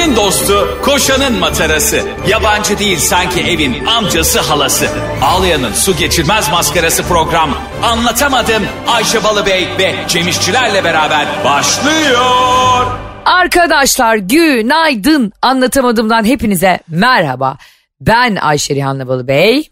[0.00, 2.02] Ayşe'nin dostu, koşanın matarası.
[2.28, 4.88] Yabancı değil sanki evin amcası halası.
[5.22, 7.58] Ağlayan'ın su geçirmez maskarası program.
[7.82, 12.86] Anlatamadım Ayşe Balıbey ve Cemişçilerle beraber başlıyor.
[13.24, 15.32] Arkadaşlar günaydın.
[15.42, 17.58] Anlatamadığımdan hepinize merhaba.
[18.00, 19.70] Ben Ayşe Rihanna Balıbey.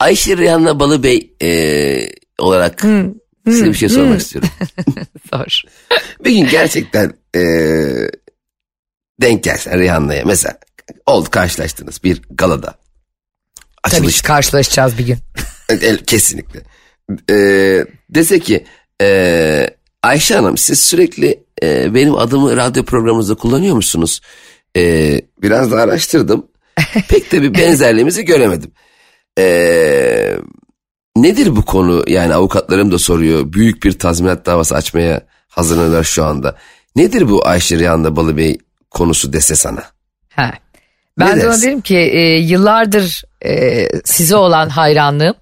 [0.00, 1.50] Ayşe Rihanna Balıbey e,
[2.38, 2.80] olarak
[3.46, 4.50] size bir şey sormak istiyorum.
[5.30, 5.62] Sor.
[6.24, 7.40] Bir gün gerçekten e,
[9.20, 10.58] denk gelsen Rihanna'ya mesela
[11.06, 12.74] oldu karşılaştınız bir galada.
[13.82, 15.18] Tabii Açılış ki karşılaşacağız bir gün.
[16.06, 16.60] Kesinlikle.
[17.30, 17.36] E,
[18.10, 18.64] dese ki
[19.02, 19.70] e,
[20.02, 24.20] Ayşe Hanım siz sürekli e, benim adımı radyo programınızda kullanıyor musunuz?
[24.76, 26.46] E, biraz da araştırdım.
[27.08, 28.72] Pek de bir benzerliğimizi göremedim.
[29.38, 30.36] E,
[31.16, 32.04] nedir bu konu?
[32.06, 33.52] Yani avukatlarım da soruyor.
[33.52, 36.56] Büyük bir tazminat davası açmaya hazırlanıyorlar şu anda.
[36.96, 38.58] Nedir bu Ayşe Rihanna Balıbey
[38.94, 39.82] konusu dese sana?
[40.36, 40.50] Ha.
[41.18, 45.34] Ben Ne de ona dedim ki e, yıllardır e, size olan hayranlığım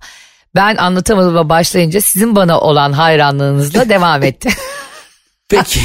[0.54, 4.48] ben anlatamadığıma başlayınca sizin bana olan hayranlığınızla devam etti.
[5.48, 5.80] Peki,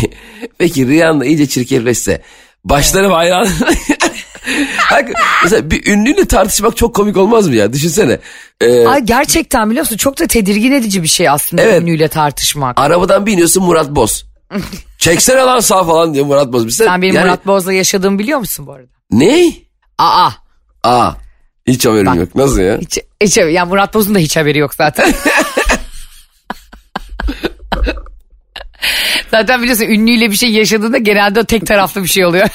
[0.57, 2.21] peki Rihanna iyice çirkefleşse
[2.63, 3.47] başlarım hayran.
[4.77, 7.73] Hak- Mesela bir ünlüyle tartışmak çok komik olmaz mı ya?
[7.73, 8.19] Düşünsene.
[8.61, 11.81] Ee, Ay gerçekten biliyor musun çok da tedirgin edici bir şey aslında Evet.
[11.81, 12.79] ünlüyle tartışmak.
[12.79, 14.25] arabadan biniyorsun Murat Boz.
[14.97, 16.65] Çeksene lan sağ falan diyor Murat Boz.
[16.65, 18.87] De- Sen benim yani- Murat Boz'la yaşadığımı biliyor musun bu arada?
[19.11, 19.53] Ne?
[19.97, 20.29] Aa
[20.83, 21.11] Aa.
[21.67, 22.15] Hiç haberim Bak.
[22.15, 22.35] yok.
[22.35, 22.77] Nasıl ya?
[22.81, 25.13] hiç, hiç ya Murat Boz'un da hiç haberi yok zaten.
[29.31, 32.47] zaten biliyorsun ünlüyle bir şey yaşadığında genelde o tek taraflı bir şey oluyor.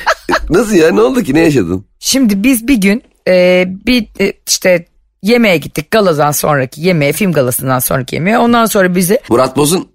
[0.50, 0.90] Nasıl ya?
[0.90, 1.34] Ne oldu ki?
[1.34, 1.86] Ne yaşadın?
[1.98, 4.86] Şimdi biz bir gün e, bir e, işte
[5.22, 9.88] yemeğe gittik galadan sonraki yemeğe film galasından sonraki yemeğe ondan sonra bizi Murat Boz'un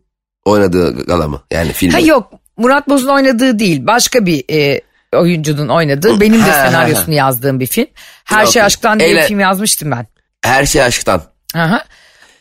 [0.45, 1.41] oynadığı gala mı?
[1.51, 1.91] Yani film.
[1.91, 4.81] ha yok Murat Boz'un oynadığı değil başka bir e,
[5.13, 7.87] oyuncunun oynadığı benim de Ha, ha, senaryosunu yazdığım bir film.
[8.25, 10.07] Her şey aşktan diye bir Eyle- film yazmıştım ben.
[10.43, 11.21] Her şey aşktan.
[11.55, 11.83] Aha.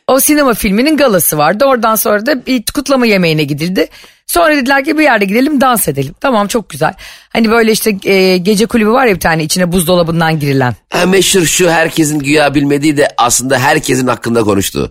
[0.09, 1.65] O sinema filminin galası vardı.
[1.65, 3.89] Oradan sonra da bir kutlama yemeğine gidildi.
[4.27, 6.15] Sonra dediler ki bir yerde gidelim dans edelim.
[6.21, 6.95] Tamam çok güzel.
[7.29, 10.75] Hani böyle işte e, gece kulübü var ya bir tane içine buzdolabından girilen.
[10.91, 14.91] Ha, meşhur şu herkesin güya bilmediği de aslında herkesin hakkında konuştuğu.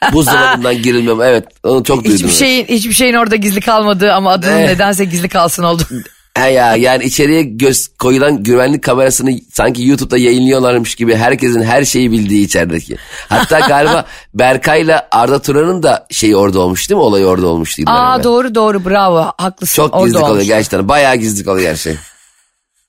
[0.12, 1.22] Buzdolabından girilmem.
[1.22, 2.14] Evet onu çok duydum.
[2.14, 4.68] Hiçbir şeyin hiçbir şeyin orada gizli kalmadığı ama adının Evet.
[4.68, 5.82] nedense gizli kalsın oldu.
[6.34, 12.10] He ya yani içeriye göz koyulan güvenlik kamerasını sanki YouTube'da yayınlıyorlarmış gibi herkesin her şeyi
[12.12, 12.96] bildiği içerideki.
[13.28, 17.02] Hatta galiba Berkay'la Arda Turan'ın da şeyi orada olmuş değil mi?
[17.02, 18.24] Olayı orada olmuş yıllar Aa evvel.
[18.24, 19.76] doğru doğru bravo haklısın.
[19.76, 20.88] Çok Orada gizli kalıyor gerçekten.
[20.88, 21.96] Bayağı gizli kalıyor her şey.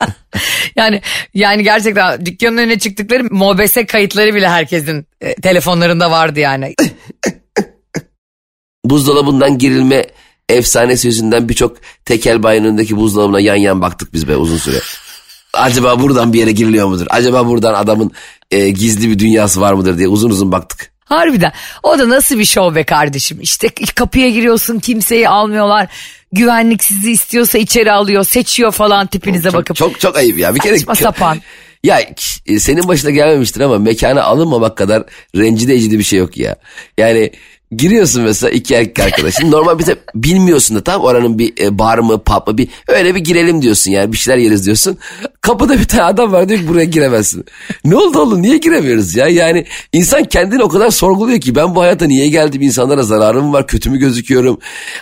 [0.76, 1.02] Yani
[1.34, 6.76] yani gerçekten dükkanın önüne çıktıkları mobese kayıtları bile herkesin e, telefonlarında vardı yani.
[8.86, 10.06] Buzdolabından girilme
[10.50, 14.80] efsanesi yüzünden birçok tekel bayinin önündeki buzdolabına yan yan baktık biz be uzun süre.
[15.54, 17.08] Acaba buradan bir yere giriliyor mudur?
[17.10, 18.12] Acaba buradan adamın
[18.52, 20.92] e, gizli bir dünyası var mıdır diye uzun uzun baktık.
[21.06, 21.52] Harbiden.
[21.84, 23.42] O da nasıl bir şov be kardeşim.
[23.42, 25.88] İşte kapıya giriyorsun kimseyi almıyorlar.
[26.32, 29.76] Güvenlik sizi istiyorsa içeri alıyor, seçiyor falan tipinize Çok, bakıp.
[29.76, 30.56] çok çok ayıp ya.
[30.56, 31.42] Bir kere Saçma sapan.
[31.84, 32.00] Ya
[32.46, 35.04] e, senin başına gelmemiştir ama mekana alınmamak kadar
[35.36, 36.56] rencide edici bir şey yok ya.
[36.98, 37.32] Yani
[37.78, 39.52] giriyorsun mesela iki erkek arkadaşın.
[39.52, 43.16] Normal bir de bilmiyorsun da tam oranın bir e, bar mı pub mı bir öyle
[43.16, 44.98] bir girelim diyorsun yani bir şeyler yeriz diyorsun.
[45.42, 47.46] Kapıda bir tane adam var diyor ki buraya giremezsin.
[47.86, 49.28] ne oldu oğlum niye giremiyoruz ya?
[49.28, 53.68] Yani insan kendini o kadar sorguluyor ki ben bu hayata niye geldim insanlara zararım var
[53.68, 54.60] kötü mü gözüküyorum?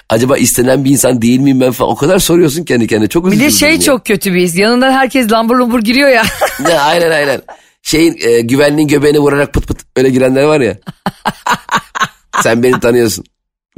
[0.09, 3.29] Acaba istenen bir insan değil miyim ben falan o kadar soruyorsun kendi kendine çok Bir
[3.31, 3.85] üzücü de bir şey durum ya.
[3.85, 4.55] çok kötü his.
[4.57, 6.23] Yanından herkes lambur lumbur giriyor ya.
[6.59, 7.41] Ne, aynen aynen.
[7.83, 10.77] Şeyin e, güvenliğin göbeğine vurarak pıt pıt öyle girenler var ya.
[12.43, 13.25] Sen beni tanıyorsun.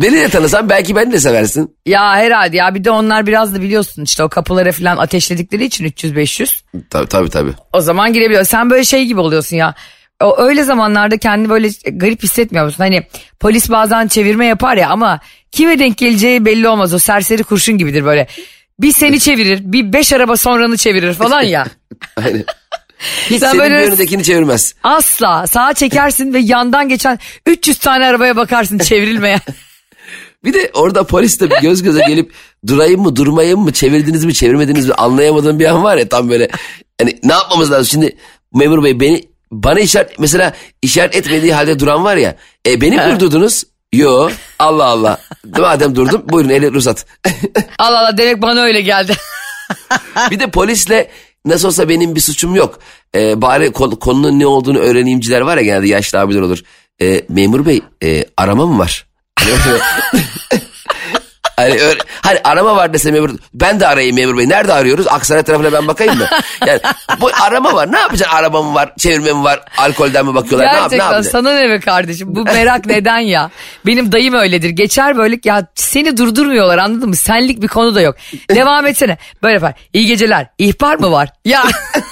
[0.02, 1.76] Beni de tanısan belki beni de seversin.
[1.86, 5.86] ya herhalde ya bir de onlar biraz da biliyorsun işte o kapılara falan ateşledikleri için
[5.86, 6.62] 300-500.
[6.90, 7.54] Tabii tabii tabii.
[7.74, 8.44] O zaman girebiliyor.
[8.44, 9.76] Sen böyle şey gibi oluyorsun ya.
[10.24, 12.84] O öyle zamanlarda kendini böyle garip hissetmiyor musun?
[12.84, 13.04] Hani
[13.40, 15.20] polis bazen çevirme yapar ya ama
[15.52, 16.94] kime denk geleceği belli olmaz.
[16.94, 18.28] O serseri kurşun gibidir böyle.
[18.80, 21.66] Bir seni çevirir, bir beş araba sonranı çevirir falan ya.
[22.16, 22.44] Aynen.
[23.30, 24.74] Hiç Sen senin böyle- önündekini çevirmez.
[24.84, 29.40] Asla sağa çekersin ve yandan geçen 300 tane arabaya bakarsın çevrilmeye.
[30.44, 32.34] Bir de orada polis de göz göze gelip
[32.68, 36.50] durayım mı durmayayım mı çevirdiniz mi çevirmediniz mi anlayamadığım bir an var ya tam böyle.
[37.02, 38.18] Hani ne yapmamız lazım şimdi
[38.54, 42.36] memur bey beni bana işaret mesela işaret etmediği halde duran var ya.
[42.68, 43.64] E beni mi durdurdunuz?
[43.94, 45.18] Yo Allah Allah.
[45.58, 47.06] Madem durdum buyurun ehliyet ruhsat.
[47.80, 49.14] Allah Allah demek bana öyle geldi.
[50.32, 51.12] bir de polisle
[51.46, 52.80] nasıl olsa benim bir suçum yok.
[53.16, 56.60] Ee, bari konu- konunun ne olduğunu öğreneyimciler var ya genelde yaşlı abiler olur.
[57.02, 59.06] Ee, memur bey e, arama mı var?
[61.62, 64.50] Hani, öyle, hani arama var dese memur ben de arayayım memur bey.
[64.50, 65.08] Nerede arıyoruz?
[65.08, 66.28] Aksaray tarafına ben bakayım mı?
[66.68, 66.80] Yani
[67.22, 67.92] bu arama var.
[67.92, 68.36] Ne yapacaksın?
[68.38, 68.94] Araba mı var?
[69.00, 69.60] Çevirme mi var?
[69.78, 70.68] Alkolden mi bakıyorlar?
[70.68, 71.32] ne, yap, ne Gerçekten yapacaksın?
[71.32, 73.50] sana ne be kardeşim bu merak neden ya?
[73.86, 74.70] Benim dayım öyledir.
[74.70, 77.16] Geçer böyle ya seni durdurmuyorlar anladın mı?
[77.16, 78.16] Senlik bir konu da yok.
[78.50, 79.18] Devam etsene.
[79.44, 79.74] Böyle yapar.
[79.94, 80.48] İyi geceler.
[80.58, 81.30] İhbar mı var?
[81.46, 81.64] Ya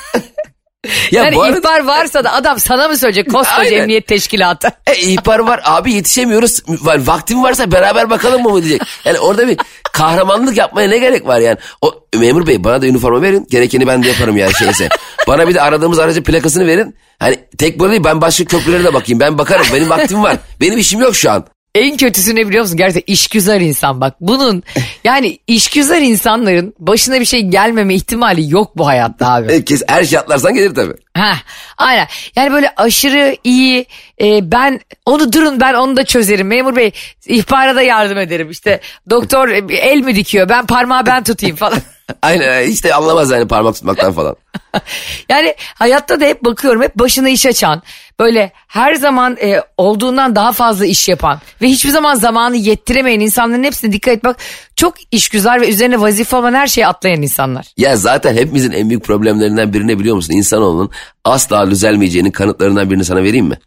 [1.11, 3.81] Ya yani bu arada- ihbar varsa da adam sana mı söyleyecek koskoca Aynen.
[3.81, 4.67] emniyet teşkilatı?
[4.87, 6.63] E, ihbar var abi yetişemiyoruz.
[6.83, 8.81] Vaktim varsa beraber bakalım mı diyecek.
[9.05, 9.57] Yani orada bir
[9.93, 11.57] kahramanlık yapmaya ne gerek var yani.
[11.81, 13.47] O memur bey bana da üniforma verin.
[13.49, 14.89] Gerekeni ben de yaparım yani şeyse.
[15.27, 16.95] bana bir de aradığımız aracın plakasını verin.
[17.19, 19.19] Hani tek böyle değil ben başka köprülere de bakayım.
[19.19, 20.37] Ben bakarım benim vaktim var.
[20.61, 21.45] Benim işim yok şu an.
[21.75, 22.77] En kötüsü ne biliyor musun?
[22.77, 24.15] Gerçekten işgüzar insan bak.
[24.21, 24.63] Bunun
[25.03, 29.51] yani işgüzar insanların başına bir şey gelmeme ihtimali yok bu hayatta abi.
[29.51, 30.93] E, kes, her şey atlarsan gelir tabii.
[31.13, 31.33] Ha,
[31.77, 32.07] aynen.
[32.35, 33.85] Yani böyle aşırı iyi
[34.21, 36.47] e, ben onu durun ben onu da çözerim.
[36.47, 36.91] Memur bey
[37.25, 38.49] ihbara da yardım ederim.
[38.49, 38.79] İşte
[39.09, 41.79] doktor e, el mi dikiyor ben parmağı ben tutayım falan.
[42.21, 44.35] Aynen hiç de anlamaz yani parmak tutmaktan falan.
[45.29, 47.83] yani hayatta da hep bakıyorum hep başına iş açan
[48.19, 53.63] böyle her zaman e, olduğundan daha fazla iş yapan ve hiçbir zaman zamanı yettiremeyen insanların
[53.63, 54.37] hepsine dikkat et bak
[54.75, 57.67] çok işgüzar ve üzerine vazife olan her şeyi atlayan insanlar.
[57.77, 60.33] Ya zaten hepimizin en büyük problemlerinden birini biliyor musun?
[60.33, 60.91] İnsanoğlunun
[61.23, 63.57] asla düzelmeyeceğinin kanıtlarından birini sana vereyim mi?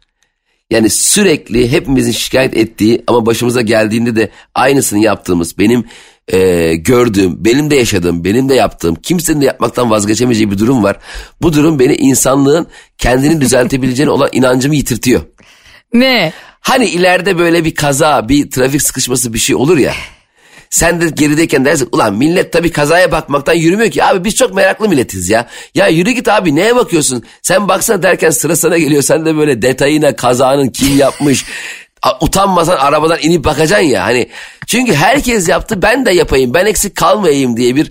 [0.71, 5.85] Yani sürekli hepimizin şikayet ettiği ama başımıza geldiğinde de aynısını yaptığımız benim
[6.29, 10.99] e, gördüğüm, benim de yaşadığım, benim de yaptığım, kimsenin de yapmaktan vazgeçemeyeceği bir durum var.
[11.43, 12.67] Bu durum beni insanlığın
[12.99, 15.21] kendini düzeltebileceğine olan inancımı yitirtiyor.
[15.95, 16.33] Ne?
[16.61, 19.93] Hani ileride böyle bir kaza, bir trafik sıkışması bir şey olur ya.
[20.71, 24.05] Sen de gerideyken dersin ulan millet tabii kazaya bakmaktan yürümüyor ki.
[24.05, 25.49] Abi biz çok meraklı milletiz ya.
[25.75, 27.25] Ya yürü git abi neye bakıyorsun?
[27.43, 29.03] Sen baksana derken sıra sana geliyor.
[29.03, 31.45] Sen de böyle detayına kazanın kim yapmış.
[32.21, 34.05] Utanmasan arabadan inip bakacaksın ya.
[34.05, 34.29] Hani
[34.67, 37.91] çünkü herkes yaptı ben de yapayım ben eksik kalmayayım diye bir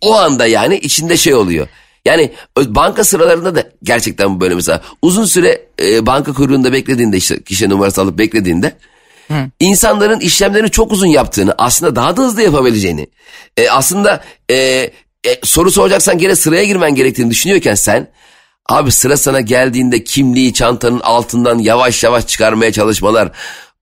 [0.00, 1.68] o anda yani içinde şey oluyor.
[2.04, 7.68] Yani banka sıralarında da gerçekten böyle mesela uzun süre e, banka kuyruğunda beklediğinde işte kişi
[7.68, 8.72] numarası alıp beklediğinde
[9.60, 13.06] insanların işlemlerini çok uzun yaptığını aslında daha da hızlı yapabileceğini
[13.56, 14.90] e, aslında e, e,
[15.42, 18.08] soru soracaksan gene sıraya girmen gerektiğini düşünüyorken sen
[18.68, 23.30] abi sıra sana geldiğinde kimliği çantanın altından yavaş yavaş çıkarmaya çalışmalar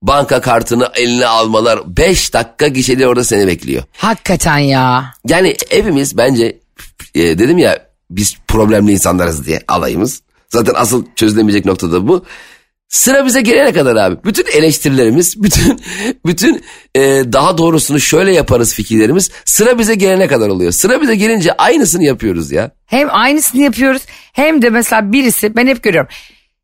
[0.01, 3.83] banka kartını eline almalar 5 dakika gişeli orada seni bekliyor.
[3.97, 5.13] Hakikaten ya.
[5.27, 6.59] Yani hepimiz bence
[7.15, 10.21] e, dedim ya biz problemli insanlarız diye alayımız.
[10.49, 12.25] Zaten asıl çözülemeyecek nokta da bu.
[12.93, 15.81] Sıra bize gelene kadar abi bütün eleştirilerimiz, bütün
[16.25, 16.63] bütün
[16.95, 17.01] e,
[17.33, 20.71] daha doğrusunu şöyle yaparız fikirlerimiz sıra bize gelene kadar oluyor.
[20.71, 22.71] Sıra bize gelince aynısını yapıyoruz ya.
[22.85, 24.01] Hem aynısını yapıyoruz
[24.33, 26.09] hem de mesela birisi ben hep görüyorum.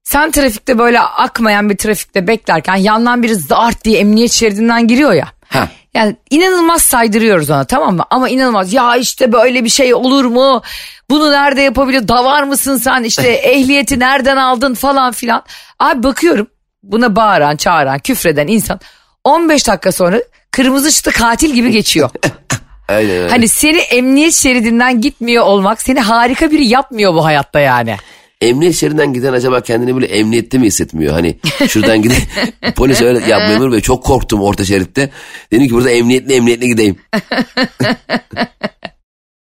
[0.03, 5.27] Sen trafikte böyle akmayan bir trafikte beklerken yandan biri zart diye emniyet şeridinden giriyor ya.
[5.47, 5.69] Ha.
[5.93, 8.03] Yani inanılmaz saydırıyoruz ona tamam mı?
[8.09, 10.61] Ama inanılmaz ya işte böyle bir şey olur mu?
[11.09, 12.07] Bunu nerede yapabilir?
[12.07, 13.03] Davar mısın sen?
[13.03, 15.43] İşte ehliyeti nereden aldın falan filan.
[15.79, 16.47] Abi bakıyorum
[16.83, 18.79] buna bağıran, çağıran, küfreden insan
[19.23, 20.19] 15 dakika sonra
[20.51, 22.09] kırmızı ışıkta katil gibi geçiyor.
[22.87, 23.29] Aynen öyle.
[23.29, 27.97] Hani seni emniyet şeridinden gitmiyor olmak seni harika biri yapmıyor bu hayatta yani.
[28.41, 31.13] Emniyet şeridinden giden acaba kendini böyle emniyette mi hissetmiyor?
[31.13, 32.23] Hani şuradan gideyim.
[32.75, 35.09] Polis öyle ya memur bey çok korktum orta şeritte.
[35.51, 36.95] Dedim ki burada emniyetli emniyetli gideyim.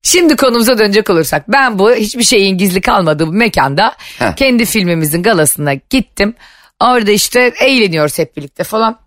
[0.02, 4.36] Şimdi konumuza dönecek olursak ben bu hiçbir şeyin gizli kalmadığı bu mekanda Heh.
[4.36, 6.34] kendi filmimizin galasına gittim.
[6.80, 8.98] Orada işte eğleniyoruz hep birlikte falan.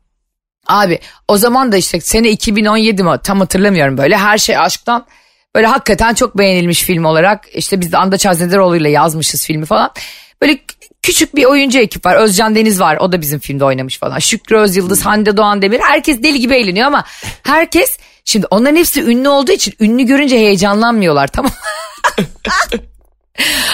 [0.67, 5.05] Abi o zaman da işte sene 2017 mi tam hatırlamıyorum böyle her şey aşktan
[5.55, 9.91] böyle hakikaten çok beğenilmiş film olarak işte biz de Andaç Haznederoğlu ile yazmışız filmi falan.
[10.41, 10.59] Böyle
[11.01, 14.19] küçük bir oyuncu ekip var Özcan Deniz var o da bizim filmde oynamış falan.
[14.19, 17.03] Şükrü Özyıldız, Hande Doğan Demir herkes deli gibi eğleniyor ama
[17.43, 21.51] herkes şimdi onların hepsi ünlü olduğu için ünlü görünce heyecanlanmıyorlar tamam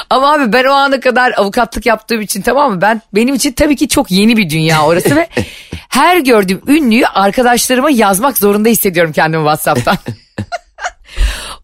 [0.09, 2.81] Ama abi ben o ana kadar avukatlık yaptığım için tamam mı?
[2.81, 5.29] Ben benim için tabii ki çok yeni bir dünya orası ve
[5.89, 9.97] her gördüğüm ünlüyü arkadaşlarıma yazmak zorunda hissediyorum kendimi WhatsApp'tan.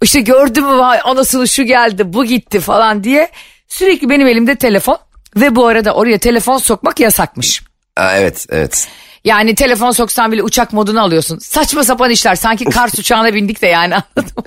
[0.06, 3.30] işte gördün mü vay anasını şu geldi bu gitti falan diye
[3.68, 4.98] sürekli benim elimde telefon
[5.36, 7.64] ve bu arada oraya telefon sokmak yasakmış.
[7.98, 8.88] Aa, evet evet.
[9.24, 11.38] Yani telefon soksan bile uçak modunu alıyorsun.
[11.40, 12.36] Saçma sapan işler.
[12.36, 14.44] Sanki Kars uçağına bindik de yani anladın mı?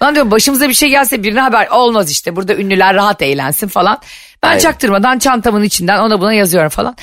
[0.00, 2.36] Ulan diyorum başımıza bir şey gelse birine haber olmaz işte.
[2.36, 3.98] Burada ünlüler rahat eğlensin falan.
[4.42, 4.60] Ben Aynen.
[4.60, 6.96] çaktırmadan çantamın içinden ona buna yazıyorum falan.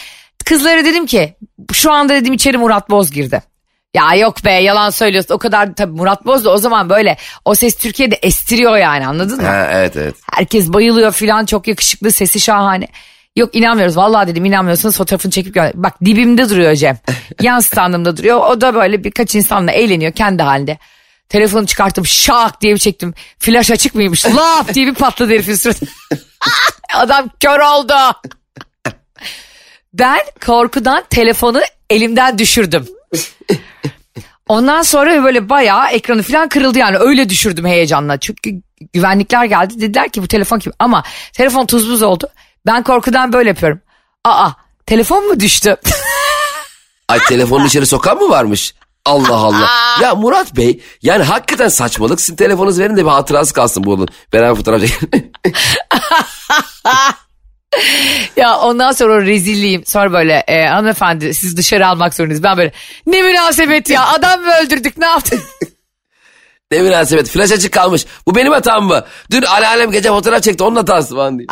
[0.46, 1.36] Kızlara dedim ki
[1.74, 3.42] şu anda dedim içeri Murat Boz girdi.
[3.94, 7.56] Ya yok be yalan söylüyorsun o kadar tabii Murat Boz da o zaman böyle o
[7.56, 9.48] ses Türkiye'de estiriyor yani anladın mı?
[9.48, 10.16] Ha, evet evet.
[10.34, 12.88] Herkes bayılıyor filan çok yakışıklı sesi şahane.
[13.36, 15.72] Yok inanmıyoruz vallahi dedim inanmıyorsanız fotoğrafını çekip gönder.
[15.76, 16.98] Bak dibimde duruyor Cem.
[17.42, 18.38] Yan standımda duruyor.
[18.38, 20.78] O da böyle birkaç insanla eğleniyor kendi halinde.
[21.30, 23.14] Telefonu çıkarttım şak diye bir çektim.
[23.40, 24.26] Flash açık mıymış?
[24.36, 25.86] Laf diye bir patladı herifin suratı.
[26.96, 27.94] Adam kör oldu.
[29.94, 32.88] Ben korkudan telefonu elimden düşürdüm.
[34.48, 38.18] Ondan sonra böyle bayağı ekranı falan kırıldı yani öyle düşürdüm heyecanla.
[38.20, 38.52] Çünkü
[38.94, 40.74] güvenlikler geldi dediler ki bu telefon kim?
[40.80, 41.04] Ama
[41.34, 42.30] telefon tuz buz oldu.
[42.66, 43.82] Ben korkudan böyle yapıyorum.
[44.24, 44.50] Aa
[44.86, 45.76] telefon mu düştü?
[47.08, 48.76] Ay telefonun içeri sokan mı varmış?
[49.06, 49.70] Allah Allah.
[50.02, 52.22] Ya Murat Bey yani hakikaten saçmalık.
[52.22, 54.08] Sizin telefonunuzu verin de bir hatırası kalsın bu oğlum.
[54.34, 55.32] Beraber fotoğraf çekelim.
[58.38, 59.86] ya ondan sonra o rezilliğim.
[59.86, 62.44] Sonra böyle e, hanımefendi siz dışarı almak zorundayız.
[62.44, 62.72] Ben böyle
[63.08, 65.44] ne münasebet ya adam mı öldürdük ne yaptık?
[66.72, 68.06] ne münasebet flash açık kalmış.
[68.28, 69.06] Bu benim hatam mı?
[69.32, 71.48] Dün alem gece fotoğraf çekti onun hatası falan diye.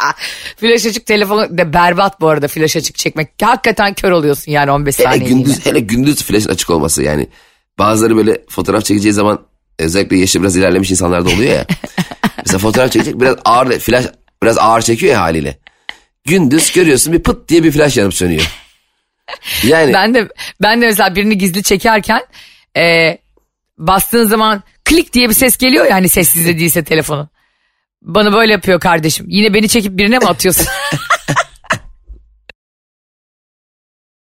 [0.56, 3.28] flash açık telefonu de berbat bu arada flash açık çekmek.
[3.42, 5.28] Hakikaten kör oluyorsun yani 15 hele saniye.
[5.28, 7.28] Gündüz, hele gündüz flash açık olması yani.
[7.78, 9.40] Bazıları böyle fotoğraf çekeceği zaman
[9.78, 11.66] özellikle yaşı biraz ilerlemiş insanlarda oluyor ya.
[12.38, 14.06] Mesela fotoğraf çekecek biraz ağır flash
[14.42, 15.58] biraz ağır çekiyor ya haliyle.
[16.24, 18.52] Gündüz görüyorsun bir pıt diye bir flash yanıp sönüyor.
[19.64, 20.28] Yani ben de
[20.62, 22.22] ben de mesela birini gizli çekerken
[22.76, 23.18] e,
[23.78, 27.28] bastığın zaman klik diye bir ses geliyor ya hani sessizde değilse telefonu.
[28.02, 29.26] Bana böyle yapıyor kardeşim.
[29.28, 30.66] Yine beni çekip birine mi atıyorsun?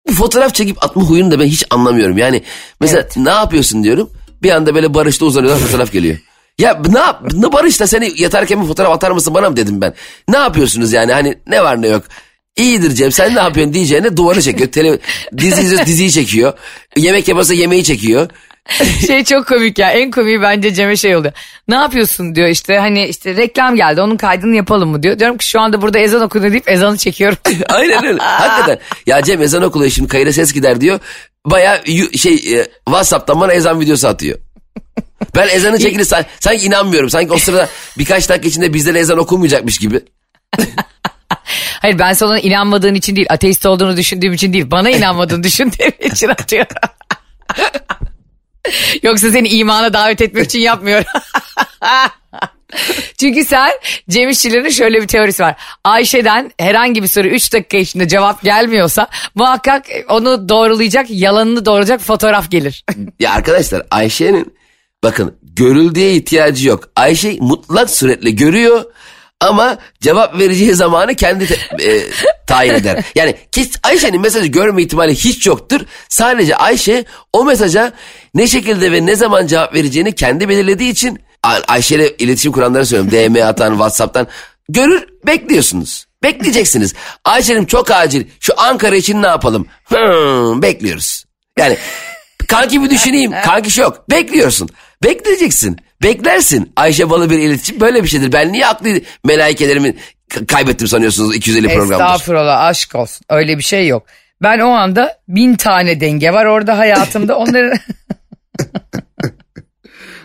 [0.09, 2.19] Bu fotoğraf çekip atma huyunu da ben hiç anlamıyorum.
[2.19, 2.43] Yani
[2.81, 3.17] mesela evet.
[3.17, 4.11] ne yapıyorsun diyorum.
[4.43, 6.19] Bir anda böyle barışta uzanıyorlar fotoğraf geliyor.
[6.63, 7.23] Ya ne yap?
[7.33, 9.95] Ne Barış'ta seni yatarken bir fotoğraf atar mısın bana mı dedim ben.
[10.29, 12.05] Ne yapıyorsunuz yani hani ne var ne yok.
[12.57, 14.71] İyidir Cem sen ne yapıyorsun diyeceğine duvarı çekiyor.
[14.71, 14.99] Tele,
[15.39, 16.53] dizi izliyor diziyi çekiyor.
[16.97, 18.29] Yemek yaparsa yemeği çekiyor.
[19.07, 21.33] şey çok komik ya en komiği bence Cem'e şey oluyor.
[21.69, 25.19] Ne yapıyorsun diyor işte hani işte reklam geldi onun kaydını yapalım mı diyor.
[25.19, 27.39] Diyorum ki şu anda burada ezan okunuyor deyip ezanı çekiyorum.
[27.69, 28.79] Aynen öyle hakikaten.
[29.07, 31.01] Ya Cem ezan okunuyor şimdi kayıra ses gider diyor.
[31.47, 31.83] Baya
[32.17, 34.39] şey e, Whatsapp'tan bana ezan videosu atıyor.
[35.37, 36.05] Ben ezanı çekili
[36.41, 37.11] sanki inanmıyorum.
[37.11, 40.01] Sanki o sırada birkaç dakika içinde bizden ezan okunmayacakmış gibi.
[41.81, 46.29] Hayır ben sana inanmadığın için değil ateist olduğunu düşündüğüm için değil bana inanmadığını düşündüğüm için
[46.29, 46.77] atıyorum.
[49.03, 51.07] Yoksa seni imana davet etmek için yapmıyorum.
[53.21, 53.71] Çünkü sen
[54.11, 55.55] Cem İşçilerin şöyle bir teorisi var.
[55.85, 62.51] Ayşe'den herhangi bir soru 3 dakika içinde cevap gelmiyorsa muhakkak onu doğrulayacak, yalanını doğrayacak fotoğraf
[62.51, 62.85] gelir.
[63.21, 64.55] ya arkadaşlar Ayşe'nin
[65.03, 66.91] bakın görüldüğe ihtiyacı yok.
[66.97, 68.85] Ayşe mutlak suretle görüyor
[69.41, 71.55] ama cevap vereceği zamanı kendi te,
[71.89, 72.03] e,
[72.47, 73.05] tayin eder.
[73.15, 73.37] Yani
[73.83, 75.81] Ayşe'nin mesajı görme ihtimali hiç yoktur.
[76.09, 77.93] Sadece Ayşe o mesaja
[78.35, 81.21] ne şekilde ve ne zaman cevap vereceğini kendi belirlediği için
[81.69, 83.35] Ayşe ile iletişim kuranlara söylüyorum.
[83.37, 84.27] DM atan, Whatsapp'tan
[84.69, 86.07] görür bekliyorsunuz.
[86.23, 86.95] Bekleyeceksiniz.
[87.25, 89.67] Ayşe'nin çok acil şu Ankara için ne yapalım?
[89.85, 91.25] Hmm, bekliyoruz.
[91.59, 91.77] Yani
[92.49, 93.33] kanki bir düşüneyim.
[93.45, 94.05] Kanki yok.
[94.11, 94.69] Bekliyorsun.
[95.05, 95.77] Bekleyeceksin.
[96.03, 96.73] Beklersin.
[96.77, 98.33] Ayşe Balı bir iletişim böyle bir şeydir.
[98.33, 99.97] Ben niye aklı melaikelerimi
[100.49, 102.05] kaybettim sanıyorsunuz 250 programdır?
[102.05, 103.27] Estağfurullah aşk olsun.
[103.31, 104.07] Öyle bir şey yok.
[104.43, 107.37] Ben o anda bin tane denge var orada hayatımda.
[107.39, 107.75] Onları...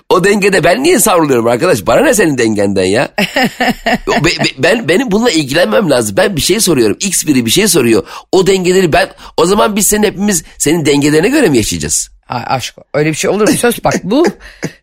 [0.09, 1.87] o dengede ben niye savruluyorum arkadaş?
[1.87, 3.09] Bana ne senin dengenden ya?
[4.07, 6.17] be, be, ben benim bununla ilgilenmem lazım.
[6.17, 6.97] Ben bir şey soruyorum.
[6.99, 8.03] X biri bir şey soruyor.
[8.31, 12.09] O dengeleri ben o zaman biz senin hepimiz senin dengelerine göre mi yaşayacağız?
[12.29, 13.57] Ay aşk öyle bir şey olur mu?
[13.57, 14.25] Söz bak bu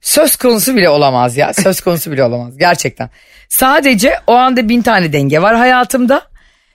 [0.00, 1.54] söz konusu bile olamaz ya.
[1.54, 3.11] Söz konusu bile olamaz gerçekten.
[3.49, 6.23] Sadece o anda bin tane denge var hayatımda.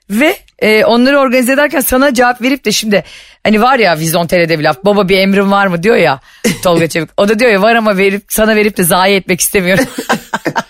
[0.10, 3.04] Ve e, onları organize ederken sana cevap verip de şimdi
[3.44, 6.20] hani var ya Vizyon TL'de bir laf baba bir emrin var mı diyor ya
[6.64, 7.10] Tolga Çevik.
[7.18, 9.86] O da diyor ya var ama verip sana verip de zayi etmek istemiyorum.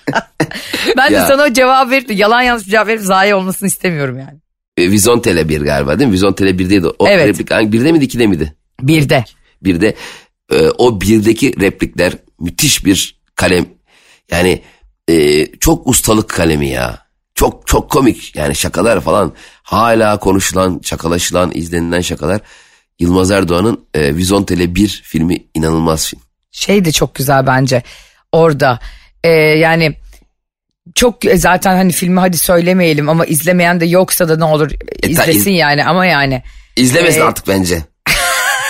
[0.98, 1.24] ben ya.
[1.24, 4.40] de sana o cevap verip de yalan yanlış bir cevap verip zayi olmasını istemiyorum yani.
[4.78, 6.14] E, Vizyon Tele 1 galiba değil mi?
[6.14, 6.94] Vizyon Tele 1'deydi.
[7.00, 7.28] O evet.
[7.28, 8.56] replik birde miydi ikide miydi?
[8.82, 9.26] Birde.
[9.64, 9.96] Birde.
[10.52, 13.66] E, o birdeki replikler müthiş bir kalem.
[14.32, 14.62] Yani
[15.10, 17.09] e, çok ustalık kalemi ya.
[17.70, 19.34] Çok komik yani şakalar falan
[19.64, 22.42] hala konuşulan, şakalaşılan, izlenilen şakalar.
[23.00, 26.22] Yılmaz Erdoğan'ın e, Vizyon Tele 1 filmi inanılmaz film.
[26.52, 27.84] Şey de çok güzel bence
[28.32, 28.80] orada
[29.24, 29.96] e, yani
[30.96, 34.72] çok e, zaten hani filmi hadi söylemeyelim ama izlemeyen de yoksa da ne olur
[35.04, 36.44] e, izlesin e, yani ama yani.
[36.76, 37.82] İzlemesin ee, artık bence.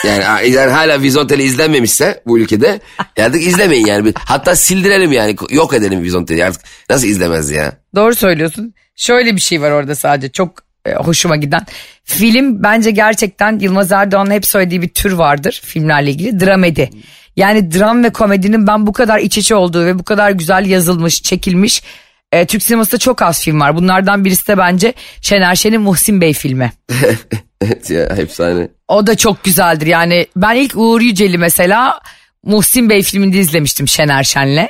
[0.04, 2.80] Yani, yani hala Vizontele izlenmemişse bu ülkede
[3.20, 4.14] artık izlemeyin yani.
[4.16, 7.74] Hatta sildirelim yani yok edelim Vizontele'yi artık nasıl izlemez ya.
[7.96, 8.74] Doğru söylüyorsun.
[9.00, 11.66] Şöyle bir şey var orada sadece çok e, hoşuma giden.
[12.04, 16.90] Film bence gerçekten Yılmaz Erdoğan'ın hep söylediği bir tür vardır filmlerle ilgili dramedi.
[17.36, 21.24] Yani dram ve komedinin ben bu kadar iç içe olduğu ve bu kadar güzel yazılmış,
[21.24, 21.84] çekilmiş
[22.32, 23.76] e, Türk sinemasında çok az film var.
[23.76, 26.74] Bunlardan birisi de bence Şener Şen'in Muhsin Bey filmi.
[27.62, 28.68] evet ya efsane.
[28.88, 29.88] O da çok güzeldir.
[29.88, 32.00] Yani ben ilk Uğur Yücel'i mesela
[32.44, 34.68] Muhsin Bey filminde izlemiştim Şener Şen'le.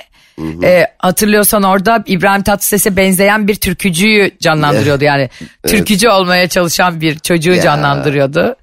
[0.63, 5.29] Ee, hatırlıyorsan orada İbrahim Tatlıses'e benzeyen bir türkücüyü canlandırıyordu yani.
[5.67, 7.61] Türkücü olmaya çalışan bir çocuğu Ya.
[7.61, 8.55] canlandırıyordu.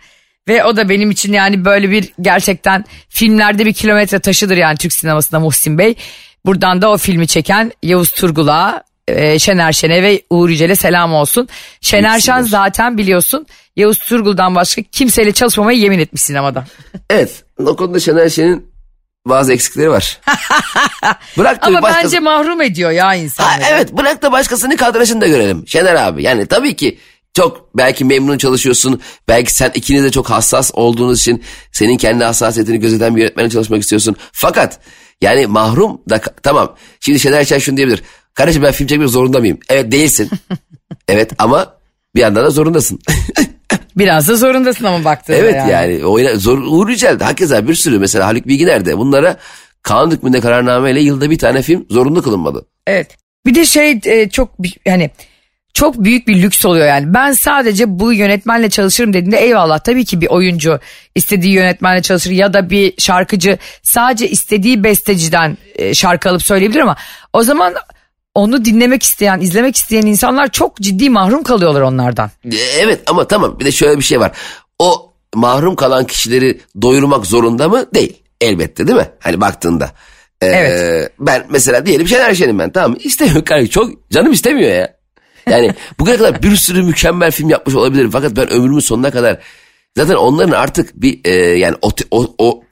[0.48, 4.92] Ve o da benim için yani böyle bir gerçekten filmlerde bir kilometre taşıdır yani Türk
[4.92, 5.94] sinemasında Muhsin Bey.
[6.46, 11.48] Buradan da o filmi çeken Yavuz Turgul'a, e, Şener Şen'e ve Uğur Yücel'e selam olsun.
[11.80, 16.64] Şener Şen zaten biliyorsun Yavuz Turgul'dan başka kimseyle çalışmamayı yemin etmiş sinemada.
[17.10, 18.66] Evet o konuda Şener Şen'in
[19.28, 20.20] bazı eksikleri var.
[21.38, 23.62] Bırak da Ama başkası- bence mahrum ediyor ya Ha, insanları.
[23.70, 25.64] evet bırak da başkasının kadrajını da görelim.
[25.68, 26.98] Şener abi yani tabii ki
[27.34, 29.00] çok belki memnun çalışıyorsun.
[29.28, 31.42] Belki sen ikiniz de çok hassas olduğunuz için
[31.72, 34.16] senin kendi hassasiyetini gözeten bir yönetmenle çalışmak istiyorsun.
[34.32, 34.78] Fakat
[35.20, 36.76] yani mahrum da tamam.
[37.00, 38.02] Şimdi Şener Şen şunu diyebilir.
[38.34, 39.58] Kardeşim ben film çekmek zorunda mıyım?
[39.68, 40.30] Evet değilsin.
[41.08, 41.74] evet ama
[42.14, 42.98] bir yandan da zorundasın.
[43.96, 45.70] Biraz da zorundasın ama baktığında evet yani.
[45.70, 46.04] yani.
[46.04, 49.36] oyna, zor, Uğur Yücel hakeza bir sürü mesela Haluk Bilginer de bunlara
[49.82, 52.66] kanun hükmünde kararnameyle yılda bir tane film zorunlu kılınmadı.
[52.86, 53.16] Evet.
[53.46, 54.50] Bir de şey e, çok
[54.86, 55.10] yani
[55.74, 57.14] çok büyük bir lüks oluyor yani.
[57.14, 60.80] Ben sadece bu yönetmenle çalışırım dediğinde eyvallah tabii ki bir oyuncu
[61.14, 66.96] istediği yönetmenle çalışır ya da bir şarkıcı sadece istediği besteciden e, şarkı alıp söyleyebilir ama
[67.32, 67.74] o zaman
[68.36, 72.30] onu dinlemek isteyen, izlemek isteyen insanlar çok ciddi mahrum kalıyorlar onlardan.
[72.44, 74.32] E, Evet ama tamam bir de şöyle bir şey var.
[74.78, 77.86] O mahrum kalan kişileri doyurmak zorunda mı?
[77.94, 78.22] Değil.
[78.40, 79.08] Elbette değil mi?
[79.20, 79.90] Hani baktığında.
[80.42, 81.12] Ee, Evet.
[81.20, 82.96] Ben mesela diyelim Şener Şen'im ben tamam?
[83.04, 84.96] İstemiyorum kardeşim çok canım istemiyor ya.
[85.50, 88.10] Yani bugüne kadar bir sürü mükemmel film yapmış olabilirim.
[88.10, 89.38] Fakat ben ömrümün sonuna kadar
[89.96, 92.62] zaten onların artık bir e, yani o, o, o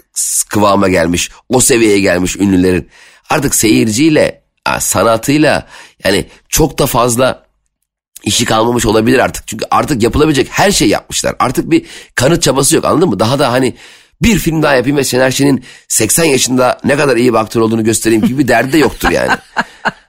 [0.48, 2.88] kıvama gelmiş, o seviyeye gelmiş ünlülerin
[3.30, 4.43] artık seyirciyle,
[4.80, 5.66] sanatıyla
[6.04, 7.44] yani çok da fazla
[8.24, 9.48] işi kalmamış olabilir artık.
[9.48, 11.34] Çünkü artık yapılabilecek her şey yapmışlar.
[11.38, 13.20] Artık bir kanıt çabası yok anladın mı?
[13.20, 13.74] Daha da hani
[14.22, 17.84] bir film daha yapayım ve Şener Şen'in 80 yaşında ne kadar iyi bir aktör olduğunu
[17.84, 19.30] göstereyim gibi bir derdi de yoktur yani.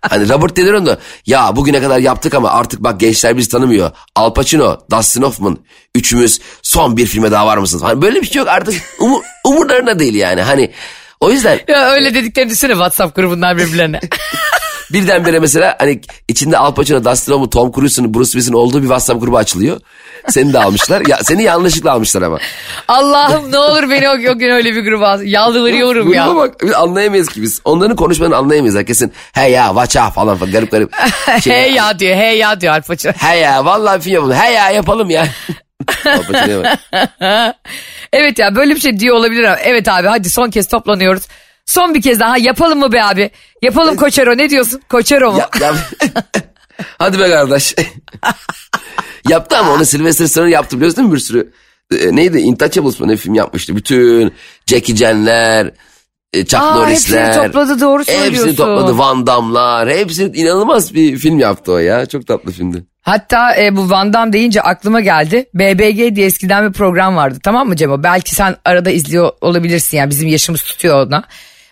[0.09, 3.91] Hani Robert De Niro da ya bugüne kadar yaptık ama artık bak gençler bizi tanımıyor.
[4.15, 5.57] Al Pacino, Dustin Hoffman
[5.95, 7.83] üçümüz son bir filme daha var mısınız?
[7.83, 10.41] Hani böyle bir şey yok artık umur, umurlarında değil yani.
[10.41, 10.71] Hani
[11.19, 13.99] o yüzden Ya öyle dediklerini düşünsene WhatsApp grubundan birbirlerine.
[14.93, 19.21] Birdenbire mesela hani içinde Al Pacino, Dustin Hoffman, Tom Cruise'un, Bruce Willis'in olduğu bir WhatsApp
[19.21, 19.79] grubu açılıyor.
[20.29, 21.03] Seni de almışlar.
[21.07, 22.39] Ya, seni yanlışlıkla almışlar ama.
[22.87, 25.21] Allah'ım ne olur beni o, o gün öyle bir gruba al.
[25.21, 26.25] Yalvarıyorum ya.
[26.25, 27.61] Gruba bak biz anlayamayız ki biz.
[27.65, 28.75] Onların konuşmalarını anlayamayız.
[28.75, 30.91] Herkesin hey ya watch out falan falan garip garip.
[31.43, 33.13] Şey, hey ya diyor hey ya diyor Al Pacino.
[33.17, 34.35] Hey ya vallahi film yapalım.
[34.35, 35.27] Hey ya yapalım ya.
[35.87, 36.79] Bak.
[38.13, 41.23] Evet ya böyle bir şey diyor olabilir ama evet abi hadi son kez toplanıyoruz.
[41.65, 43.31] Son bir kez daha yapalım mı be abi?
[43.61, 44.81] Yapalım Koçero ne diyorsun?
[44.89, 45.39] Koçero mu?
[45.39, 45.75] Ya, ya-
[46.99, 47.75] Hadi be kardeş.
[49.29, 51.51] Yaptı ama onu Sylvester Stallone yaptı biliyorsun değil mi bir sürü?
[51.99, 52.37] E, neydi?
[52.39, 53.75] Intouchables mı ne film yapmıştı?
[53.75, 54.33] Bütün
[54.67, 55.71] Jackie Chan'ler, e,
[56.45, 57.27] Chuck Aa, Norris'ler.
[57.27, 58.33] hepsini topladı doğru söylüyorsun.
[58.33, 58.97] Hepsini topladı.
[58.97, 59.89] Van Damme'lar.
[59.89, 62.05] Hepsini inanılmaz bir film yaptı o ya.
[62.05, 62.83] Çok tatlı filmdi.
[63.01, 65.45] Hatta e, bu Van Damme deyince aklıma geldi.
[65.53, 68.03] BBG diye eskiden bir program vardı tamam mı Cemo?
[68.03, 71.23] Belki sen arada izliyor olabilirsin yani bizim yaşımız tutuyor ona.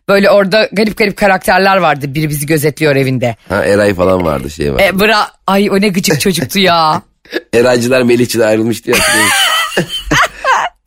[0.09, 2.05] Böyle orada garip garip karakterler vardı.
[2.15, 3.35] Biri bizi gözetliyor evinde.
[3.49, 4.79] Ha Eray falan vardı şey var.
[4.79, 7.01] E, bra ay o ne gıcık çocuktu ya.
[7.53, 8.97] Eraycılar Melihçiler ayrılmıştı ya.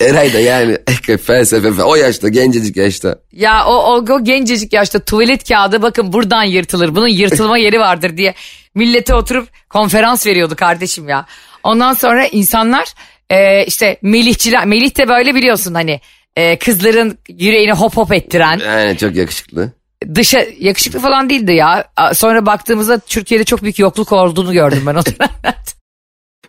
[0.01, 0.79] Eray da yani
[1.27, 3.19] felsefe fe- o yaşta gencecik yaşta.
[3.33, 6.95] Ya o, o, o gencecik yaşta tuvalet kağıdı bakın buradan yırtılır.
[6.95, 8.35] Bunun yırtılma yeri vardır diye
[8.75, 11.27] millete oturup konferans veriyordu kardeşim ya.
[11.63, 12.89] Ondan sonra insanlar
[13.31, 16.01] e, işte Melihçiler, Melih de böyle biliyorsun hani
[16.37, 19.73] e, kızların yüreğini hop hop ettiren Yani çok yakışıklı.
[20.15, 21.85] dışa yakışıklı falan değildi ya.
[22.15, 25.57] Sonra baktığımızda Türkiye'de çok büyük yokluk olduğunu gördüm ben o dönemlerde.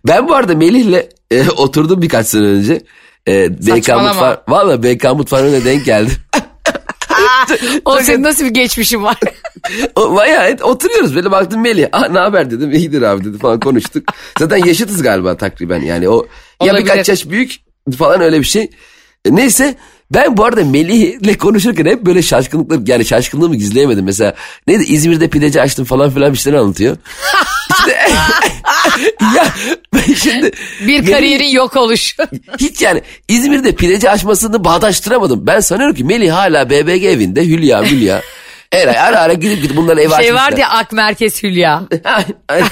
[0.08, 2.82] Ben bu arada Melih'le e, oturdum birkaç sene önce.
[3.28, 4.10] E, BK Saçmalama.
[4.10, 6.16] mutfağı, valla BK mutfağına denk geldim.
[7.86, 9.18] o senin nasıl bir geçmişin var?
[9.96, 11.88] O, bayağı oturuyoruz böyle baktım Melih.
[11.92, 14.04] Ah ne haber dedim iyidir abi dedi falan konuştuk.
[14.40, 16.26] Zaten yaşıtız galiba takriben yani o
[16.62, 16.84] ya Olabilir.
[16.86, 17.56] birkaç yaş büyük
[17.98, 18.70] falan öyle bir şey.
[19.26, 19.76] E, neyse
[20.14, 24.06] ben bu arada Melih'le konuşurken hep böyle şaşkınlıklar yani şaşkınlığımı gizleyemedim.
[24.06, 24.34] Mesela
[24.68, 26.98] neydi İzmir'de pideci açtım falan filan bir şeyler anlatıyor.
[27.80, 27.92] İşte,
[29.36, 29.46] ya
[29.94, 32.24] ben şimdi Bir Melih- kariyerin yok oluşu.
[32.60, 35.48] hiç yani İzmir'de pideci açmasını bağdaştıramadım.
[35.48, 38.22] Ben sanıyorum ki Melih hala BBG evinde Hülya Hülya.
[38.74, 40.36] Eray ara ara gidip gidip bunların evi şey açmışlar.
[40.36, 41.84] vardı ya Ak Merkez Hülya.
[42.48, 42.68] Aynen.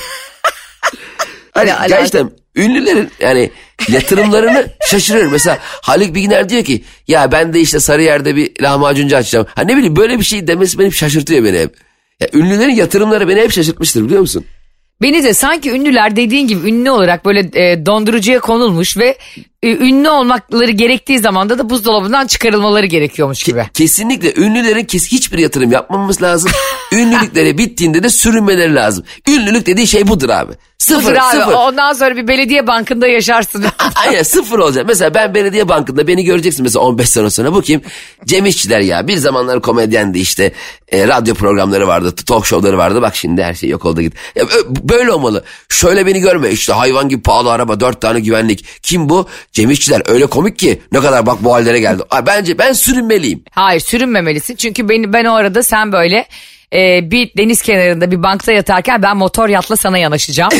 [1.53, 1.87] hani alaka?
[1.87, 3.51] gerçekten ünlülerin yani
[3.89, 5.31] yatırımlarını şaşırıyorum.
[5.31, 9.47] Mesela Haluk Bilginer diyor ki ya ben de işte Sarıyer'de bir lahmacuncu açacağım.
[9.55, 11.75] Ha ne bileyim böyle bir şey demesi beni şaşırtıyor beni hep.
[12.19, 14.45] Ya ünlülerin yatırımları beni hep şaşırtmıştır biliyor musun?
[15.01, 19.17] Beni de sanki ünlüler dediğin gibi ünlü olarak böyle e, dondurucuya konulmuş ve
[19.69, 23.65] ünlü olmakları gerektiği zamanda da buzdolabından çıkarılmaları gerekiyormuş gibi.
[23.73, 26.51] Kesinlikle ünlülerin kes hiçbir yatırım yapmamamız lazım.
[26.91, 29.03] Ünlülükleri bittiğinde de sürünmeleri lazım.
[29.29, 30.53] Ünlülük dediği şey budur abi.
[30.77, 31.53] Sıfır, Budur abi sıfır.
[31.53, 33.65] ondan sonra bir belediye bankında yaşarsın.
[33.95, 34.85] Aynen sıfır olacak.
[34.87, 37.53] Mesela ben belediye bankında beni göreceksin mesela 15 sene sonra.
[37.53, 37.81] Bu kim?
[38.25, 39.07] Cem İşçiler ya.
[39.07, 40.51] Bir zamanlar komedyendi işte.
[40.91, 42.15] E, radyo programları vardı.
[42.15, 43.01] Talk show'ları vardı.
[43.01, 44.13] Bak şimdi her şey yok oldu git.
[44.35, 45.43] Ya, böyle olmalı.
[45.69, 46.49] Şöyle beni görme.
[46.49, 47.79] İşte hayvan gibi pahalı araba.
[47.79, 48.65] Dört tane güvenlik.
[48.83, 49.27] Kim bu?
[49.55, 50.01] Cem İşçiler.
[50.05, 50.81] Öyle komik ki.
[50.91, 52.03] Ne kadar bak bu hallere geldi.
[52.09, 53.43] Ay, Bence ben sürünmeliyim.
[53.51, 56.25] Hayır sürünmemelisin çünkü ben, ben o arada sen böyle
[56.73, 60.51] e, bir deniz kenarında bir bankta yatarken ben motor yatla sana yanaşacağım.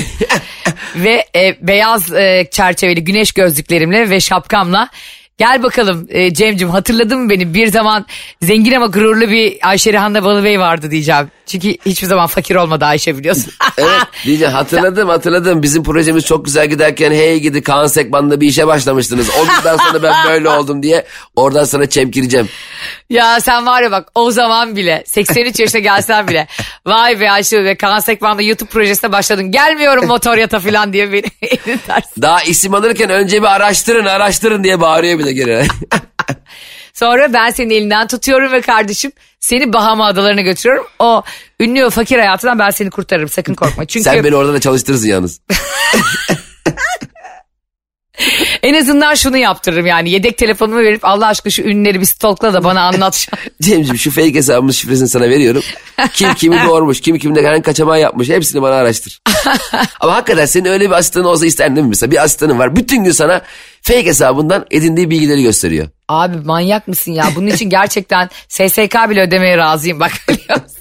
[0.96, 4.90] ve e, beyaz e, çerçeveli güneş gözlüklerimle ve şapkamla
[5.38, 8.06] gel bakalım e, Cem'cim hatırladın mı beni bir zaman
[8.42, 11.32] zengin ama gururlu bir Ayşe Rihanna Balıbey vardı diyeceğim.
[11.46, 13.54] Çünkü hiçbir zaman fakir olmadı Ayşe biliyorsun.
[13.78, 15.64] Evet diyeceğim hatırladım hatırladım.
[15.64, 19.30] Bizim projemiz çok güzel giderken hey gidi Kaan Sekban'da bir işe başlamıştınız.
[19.30, 22.50] O günden sonra ben böyle oldum diye oradan sana çemkireceğim.
[23.10, 26.48] Ya sen var ya bak o zaman bile 83 yaşına gelsen bile
[26.86, 29.52] vay be Ayşe ve Kaan Sekman'da YouTube projesine başladın.
[29.52, 32.22] Gelmiyorum motor yata falan diye beni elin tersi.
[32.22, 35.68] Daha isim alırken önce bir araştırın araştırın diye bağırıyor bir de geri.
[36.94, 40.86] Sonra ben senin elinden tutuyorum ve kardeşim seni Bahama Adalarına götürüyorum.
[41.00, 41.24] O
[41.60, 43.86] ünlü ve fakir hayatından ben seni kurtarırım sakın korkma.
[43.86, 45.42] Çünkü Sen beni orada da çalıştırırsın yalnız.
[48.64, 52.64] En azından şunu yaptırırım yani yedek telefonumu verip Allah aşkına şu ünlüleri bir stalkla da
[52.64, 53.28] bana anlat.
[53.62, 55.64] Cemciğim şu fake hesabımın şifresini sana veriyorum.
[56.14, 59.22] Kim kimi doğurmuş, kim kimde hangi kaçamağı yapmış hepsini bana araştır.
[60.00, 61.90] Ama hakikaten senin öyle bir asistanın olsa isterdin mi?
[61.90, 63.42] Mesela bir asistanın var bütün gün sana
[63.82, 65.88] fake hesabından edindiği bilgileri gösteriyor.
[66.10, 67.26] Abi manyak mısın ya?
[67.36, 70.12] Bunun için gerçekten SSK bile ödemeye razıyım bak?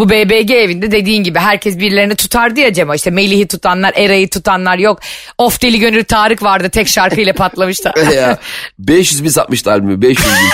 [0.00, 2.94] Bu BBG evinde dediğin gibi herkes birilerini tutardı ya Cema.
[2.94, 5.00] İşte Melih'i tutanlar, Eray'ı tutanlar yok.
[5.38, 7.92] Of deli gönül Tarık vardı tek şarkıyla patlamıştı.
[8.14, 8.38] Ya
[8.78, 10.50] 500 bin satmıştı albümü 500 bin.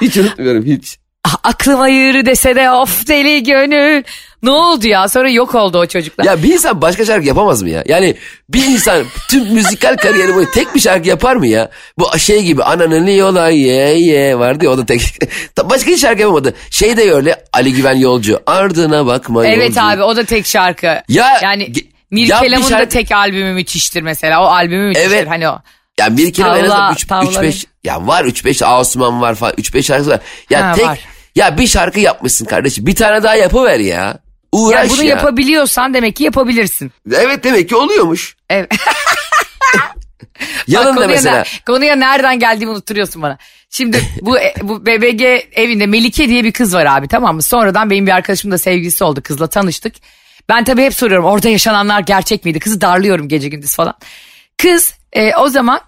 [0.06, 0.98] hiç unutmuyorum hiç.
[1.26, 4.02] Ah, Aklıma yürü dese de of deli gönül.
[4.42, 5.08] Ne oldu ya?
[5.08, 6.24] Sonra yok oldu o çocuklar.
[6.24, 7.84] Ya bir insan başka şarkı yapamaz mı ya?
[7.86, 8.16] Yani
[8.48, 11.70] bir insan tüm müzikal kariyeri boyu tek bir şarkı yapar mı ya?
[11.98, 15.00] Bu şey gibi ananın yola ye ye vardı ya o da tek.
[15.70, 16.54] başka hiç şarkı yapamadı.
[16.70, 19.82] Şey de öyle Ali Güven Yolcu ardına bakma evet yolcu.
[19.82, 20.86] abi o da tek şarkı.
[21.08, 24.42] Ya, yani ge- Mir ya bir Kelam'ın da şarkı- tek albümü müthiştir mesela.
[24.42, 25.28] O albümü müthiştir Evet.
[25.28, 25.58] hani o.
[26.00, 29.54] Ya bir kere en azından 3 tavla 5 ya var 3 5 Asuman var falan
[29.58, 30.20] 3 5 şarkısı var.
[30.50, 30.98] Ya Ha, tek var.
[31.36, 32.86] Ya bir şarkı yapmışsın kardeşim.
[32.86, 34.18] Bir tane daha yapıver ya.
[34.52, 35.08] Uğraş Yani bunu ya.
[35.16, 36.92] yapabiliyorsan demek ki yapabilirsin.
[37.14, 38.36] Evet demek ki oluyormuş.
[38.50, 38.70] Evet.
[40.66, 41.36] Yanında konuya, mesela.
[41.38, 43.38] ne- konuya nereden geldiğimi unutturuyorsun bana.
[43.70, 45.22] Şimdi bu e, bu BBG
[45.52, 47.42] evinde Melike diye bir kız var abi tamam mı?
[47.42, 49.94] Sonradan benim bir arkadaşım da sevgilisi oldu kızla tanıştık.
[50.48, 52.58] Ben tabii hep soruyorum orada yaşananlar gerçek miydi?
[52.58, 53.94] Kızı darlıyorum gece gündüz falan.
[54.58, 55.80] Kız e, o zaman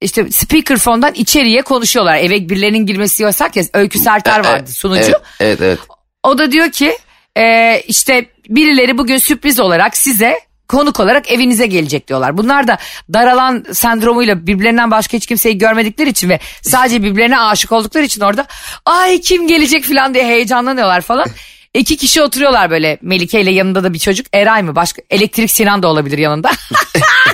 [0.00, 2.16] işte speakerphone'dan içeriye konuşuyorlar.
[2.16, 3.64] Eve birilerinin girmesi yasak ya.
[3.74, 5.02] Öykü Serter vardı sunucu.
[5.02, 5.60] Evet evet.
[5.60, 5.78] evet.
[6.22, 6.98] O da diyor ki
[7.36, 12.38] e, işte birileri bugün sürpriz olarak size konuk olarak evinize gelecek diyorlar.
[12.38, 12.78] Bunlar da
[13.12, 18.46] daralan sendromuyla birbirlerinden başka hiç kimseyi görmedikleri için ve sadece birbirlerine aşık oldukları için orada
[18.84, 21.26] ay kim gelecek falan diye heyecanlanıyorlar falan.
[21.74, 25.82] İki kişi oturuyorlar böyle Melike ile yanında da bir çocuk Eray mı başka elektrik Sinan
[25.82, 26.50] da olabilir yanında.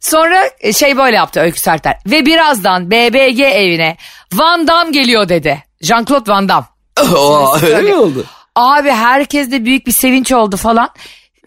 [0.00, 3.96] Sonra e, şey böyle yaptı Öykü Serter ve birazdan BBG evine
[4.32, 5.64] Van Damme geliyor dedi.
[5.82, 6.66] Jean-Claude Van Damme.
[7.16, 7.94] Oo, öyle mi söyle.
[7.96, 8.24] oldu?
[8.54, 10.88] Abi herkes de büyük bir sevinç oldu falan.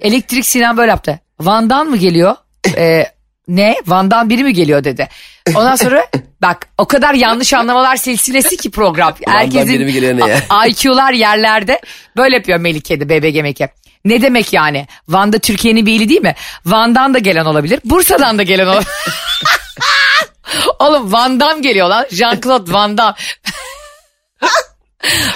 [0.02, 1.20] Elektrik Sinan böyle yaptı.
[1.40, 2.36] Van'dan mı geliyor?
[2.78, 3.06] Ee,
[3.48, 3.76] ne?
[3.86, 5.10] Van'dan biri mi geliyor dedi.
[5.56, 6.08] Ondan sonra
[6.42, 9.14] bak o kadar yanlış anlamalar silsilesi ki program.
[9.28, 9.68] Van'dan
[10.50, 11.80] a- IQ'lar yerlerde.
[12.18, 13.70] Böyle yapıyor Melike'de BBG Melike.
[14.06, 14.88] Ne demek yani?
[15.08, 16.36] Van'da Türkiye'nin bir ili değil mi?
[16.66, 17.80] Van'dan da gelen olabilir.
[17.86, 18.88] Bursa'dan da gelen olabilir.
[20.80, 22.06] Oğlum Van Damme geliyor lan.
[22.12, 23.16] Jean-Claude Van Damme.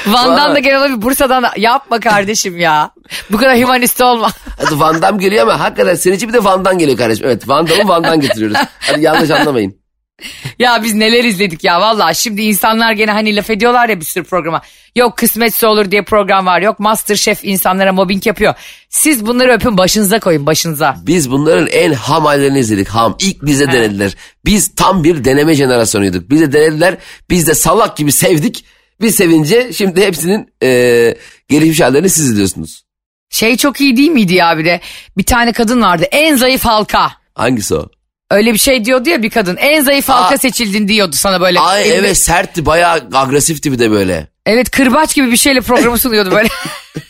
[0.07, 1.01] Van'dan da gelen olabilir.
[1.01, 1.51] Bursa'dan da.
[1.57, 2.91] Yapma kardeşim ya.
[3.31, 4.31] Bu kadar humanist olma.
[4.57, 7.25] Hadi Van Damme geliyor ama hakikaten senin için bir de Van Damme geliyor kardeşim.
[7.27, 8.57] Evet Van Damme'ı Van'dan getiriyoruz.
[8.79, 9.79] Hadi yanlış anlamayın.
[10.59, 12.13] ya biz neler izledik ya valla.
[12.13, 14.61] Şimdi insanlar gene hani laf ediyorlar ya bir sürü programa.
[14.95, 16.61] Yok kısmetse olur diye program var.
[16.61, 18.53] Yok Masterchef insanlara mobbing yapıyor.
[18.89, 20.95] Siz bunları öpün başınıza koyun başınıza.
[21.01, 22.87] Biz bunların en ham hallerini izledik.
[22.87, 23.15] Ham.
[23.19, 24.15] İlk bize denediler.
[24.45, 26.29] Biz tam bir deneme jenerasyonuyduk.
[26.29, 26.97] Bize denediler.
[27.29, 28.65] Biz de salak gibi sevdik.
[29.01, 31.15] Biz sevince şimdi hepsinin e,
[31.49, 32.83] gelişmiş hallerini siz izliyorsunuz.
[33.29, 34.81] Şey çok iyi değil miydi ya bir de?
[35.17, 37.11] Bir tane kadın vardı en zayıf halka.
[37.35, 37.89] Hangisi o?
[38.31, 39.57] Öyle bir şey diyordu ya bir kadın.
[39.57, 40.37] En zayıf halka Aa.
[40.37, 41.59] seçildin diyordu sana böyle.
[41.59, 44.27] Ay evet sertti bayağı agresifti bir de böyle.
[44.45, 46.49] Evet kırbaç gibi bir şeyle programı sunuyordu böyle.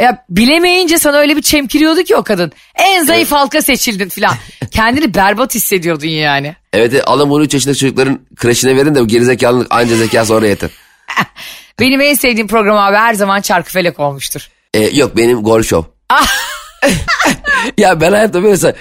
[0.00, 2.52] Ya bilemeyince sana öyle bir çemkiriyordu ki o kadın.
[2.74, 4.34] En zayıf halka seçildin falan.
[4.70, 6.56] Kendini berbat hissediyordun yani.
[6.72, 10.48] Evet evet, alın bunu 3 yaşındaki çocukların kreşine verin de bu gerizekalılık anca zekası oraya
[10.48, 10.70] yeter.
[11.80, 14.48] Benim en sevdiğim program abi her zaman Çarkıfelek olmuştur.
[14.74, 15.90] Ee, yok benim gol show.
[17.78, 18.74] ya ben hayatta böyle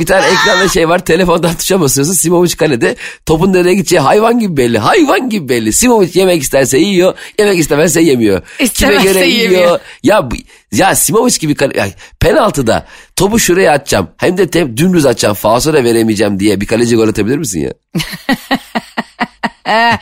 [0.00, 4.56] bir tane ekranda şey var telefondan tuşa basıyorsun Simovic kalede topun nereye gideceği hayvan gibi
[4.56, 5.72] belli hayvan gibi belli.
[5.72, 8.42] Simovic yemek isterse yiyor yemek istemezse yemiyor.
[8.58, 9.60] İstemezse kime göre yemiyor.
[9.60, 9.80] yiyor?
[10.02, 10.28] Ya
[10.72, 11.88] ya Simovic gibi kale, ya,
[12.20, 16.96] penaltıda topu şuraya atacağım hem de te, dümdüz atacağım falso da veremeyeceğim diye bir kaleci
[16.96, 17.72] gol atabilir misin ya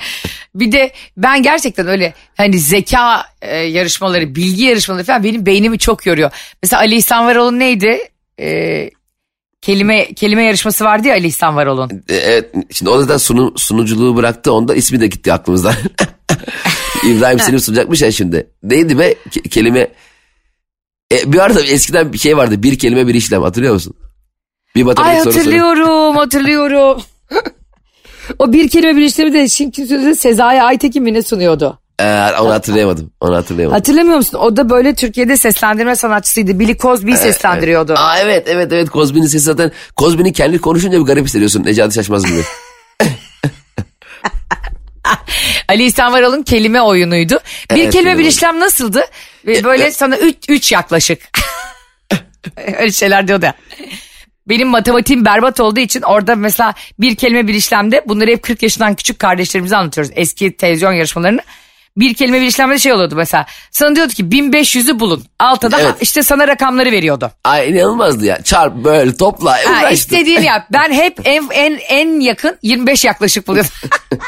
[0.54, 6.06] Bir de ben gerçekten öyle hani zeka e, yarışmaları, bilgi yarışmaları falan benim beynimi çok
[6.06, 6.30] yoruyor.
[6.62, 7.98] Mesela Ali İhsan Varol'un neydi?
[8.40, 8.90] E,
[9.60, 11.90] kelime kelime yarışması vardı ya Ali İhsan Varol'un.
[12.08, 15.74] E, Evet şimdi o zaten sunu, sunuculuğu bıraktı onda ismi de gitti aklımızdan.
[17.06, 18.46] İbrahim Selim sunacakmış ya şimdi.
[18.62, 19.88] Neydi be Ke- kelime.
[21.12, 23.94] E, bir arada eskiden bir şey vardı bir kelime bir işlem hatırlıyor musun?
[24.74, 25.38] Bir Ay matematik sorusu.
[25.38, 27.02] hatırlıyorum hatırlıyorum.
[28.38, 31.78] O bir kelime bir işlemi de şimdi Sezai Aytekin mi ne sunuyordu?
[32.00, 33.10] Ee, onu hatırlayamadım.
[33.20, 33.76] Onu hatırlayamadım.
[33.78, 34.38] Hatırlamıyor musun?
[34.38, 36.58] O da böyle Türkiye'de seslendirme sanatçısıydı.
[36.58, 37.94] Billy Cosby'yi seslendiriyordu.
[37.96, 42.26] Aa evet evet evet Kozbi'nin sesi zaten Kozbi'nin kendi konuşunca bir garip hissediyorsun Necati Şaşmaz
[42.26, 42.40] gibi.
[45.68, 47.40] Ali İhsan Varol'un kelime oyunuydu.
[47.70, 49.04] Bir Evet, kelime bir işlem nasıldı?
[49.46, 51.18] Böyle sana üç, üç yaklaşık.
[52.78, 53.46] Öyle şeyler diyordu.
[54.48, 58.94] Benim matematiğim berbat olduğu için orada mesela bir kelime bir işlemde bunları hep 40 yaşından
[58.94, 60.12] küçük kardeşlerimize anlatıyoruz.
[60.16, 61.40] Eski televizyon yarışmalarını.
[61.96, 63.46] Bir kelime bir işlemde şey oluyordu mesela.
[63.70, 65.24] Sana diyordu ki 1500'ü bulun.
[65.38, 65.94] Altta da Evet.
[66.00, 67.30] işte sana rakamları veriyordu.
[67.44, 68.42] Ay inanılmazdı ya.
[68.42, 69.92] Çarp böyle topla Ha, uğraştım.
[69.94, 70.66] istediğini yap.
[70.72, 73.70] Ben hep en, en, en yakın 25 yaklaşık buluyordum.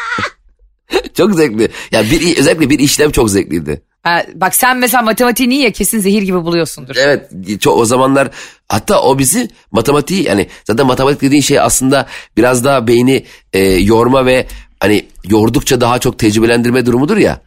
[1.14, 1.68] Çok zevkli.
[1.90, 3.82] Ya bir, özellikle bir işlem çok zevkliydi.
[4.02, 6.96] Ha, bak sen mesela matematiğini iyi ya kesin zehir gibi buluyorsundur.
[6.98, 8.30] Evet çok o zamanlar
[8.68, 14.26] hatta o bizi matematiği yani zaten matematik dediğin şey aslında biraz daha beyni e, yorma
[14.26, 14.46] ve
[14.80, 17.40] hani yordukça daha çok tecrübelendirme durumudur ya.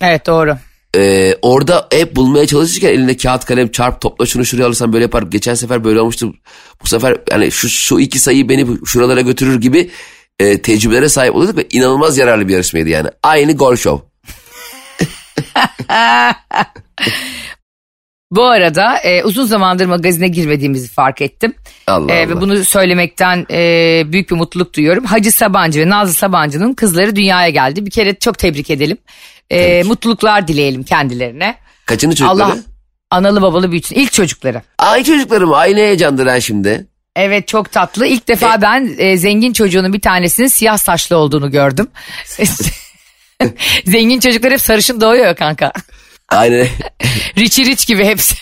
[0.00, 0.56] Evet doğru.
[0.96, 5.22] E, orada hep bulmaya çalışırken elinde kağıt kalem çarp topla şunu şuraya alırsan böyle yapar.
[5.22, 6.34] Geçen sefer böyle olmuştu.
[6.82, 9.90] Bu sefer yani şu, şu iki sayıyı beni şuralara götürür gibi
[10.42, 13.08] e, tecrübelere sahip oluyorduk ve inanılmaz yararlı bir yarışmaydı yani.
[13.22, 14.06] Aynı gol show.
[18.30, 21.54] Bu arada e, uzun zamandır magazine girmediğimizi fark ettim.
[21.86, 22.28] Allah E.
[22.28, 25.04] Ve bunu söylemekten e, büyük bir mutluluk duyuyorum.
[25.04, 27.86] Hacı Sabancı ve Nazlı Sabancı'nın kızları dünyaya geldi.
[27.86, 28.98] Bir kere çok tebrik edelim.
[29.50, 31.56] E, mutluluklar dileyelim kendilerine.
[31.86, 32.44] Kaçıncı çocukları?
[32.44, 32.56] Allah
[33.10, 33.96] analı babalı büyütsün.
[33.96, 34.62] İlk çocukları.
[34.78, 36.86] Ay çocuklarım aynı heyecandır ha şimdi.
[37.16, 38.06] Evet çok tatlı.
[38.06, 41.88] İlk defa ben e, zengin çocuğunun bir tanesinin siyah saçlı olduğunu gördüm.
[43.86, 45.72] zengin çocuklar hep sarışın doğuyor kanka.
[46.28, 46.68] Aynen.
[47.38, 48.36] Richie Rich gibi hepsi.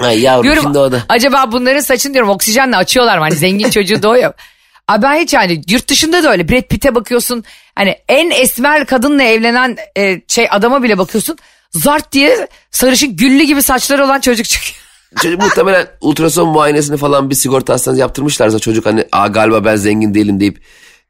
[0.00, 1.02] Ay yavrum Diyorum şimdi o da.
[1.08, 3.24] acaba bunların saçını diyorum oksijenle açıyorlar mı?
[3.24, 4.32] Hani zengin çocuğu doğuyor.
[4.88, 7.44] Abi ben hiç yani yurt dışında da öyle Brad Pitt'e bakıyorsun.
[7.74, 11.38] Hani en esmer kadınla evlenen e, şey adama bile bakıyorsun.
[11.70, 14.87] Zart diye sarışın güllü gibi saçları olan çocuk çıkıyor.
[15.16, 20.14] Çocuk muhtemelen ultrason muayenesini falan bir sigorta hastanesi yaptırmışlarsa çocuk hani Aa, galiba ben zengin
[20.14, 20.62] değilim deyip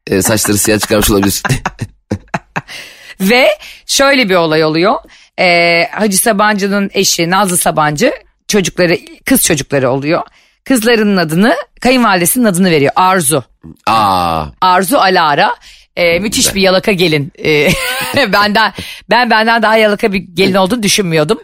[0.07, 1.43] e, saçları siyah çıkarmış olabilir.
[3.21, 3.49] Ve
[3.87, 4.95] şöyle bir olay oluyor.
[5.39, 8.13] Ee, Hacı Sabancı'nın eşi Nazlı Sabancı
[8.49, 10.23] çocukları kız çocukları oluyor.
[10.65, 13.45] Kızlarının adını kayınvalidesinin adını veriyor Arzu.
[13.87, 15.55] Aa, Arzu Alara.
[15.99, 17.33] Ee, müthiş bir yalaka gelin.
[17.45, 17.69] Ee,
[18.33, 18.73] benden
[19.11, 21.39] ben benden daha yalaka bir gelin olduğunu düşünmüyordum.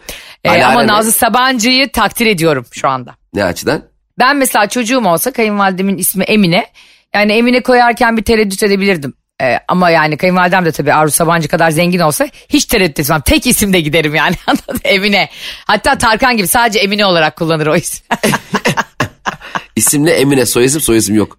[0.44, 0.86] Ee, Alara ama?
[0.86, 3.14] Nazlı Sabancı'yı takdir ediyorum şu anda.
[3.34, 3.82] ne açıdan?
[4.18, 6.66] Ben mesela çocuğum olsa kayınvalidemin ismi Emine.
[7.14, 9.14] Yani Emine koyarken bir tereddüt edebilirdim.
[9.42, 13.20] Ee, ama yani kayınvalidem de tabii Arzu Sabancı kadar zengin olsa hiç tereddüt etmem.
[13.20, 14.34] Tek isimde giderim yani?
[14.84, 15.28] Emine.
[15.66, 18.06] Hatta Tarkan gibi sadece Emine olarak kullanır o ismi.
[19.76, 21.38] İsimle Emine soy isim soy isim yok.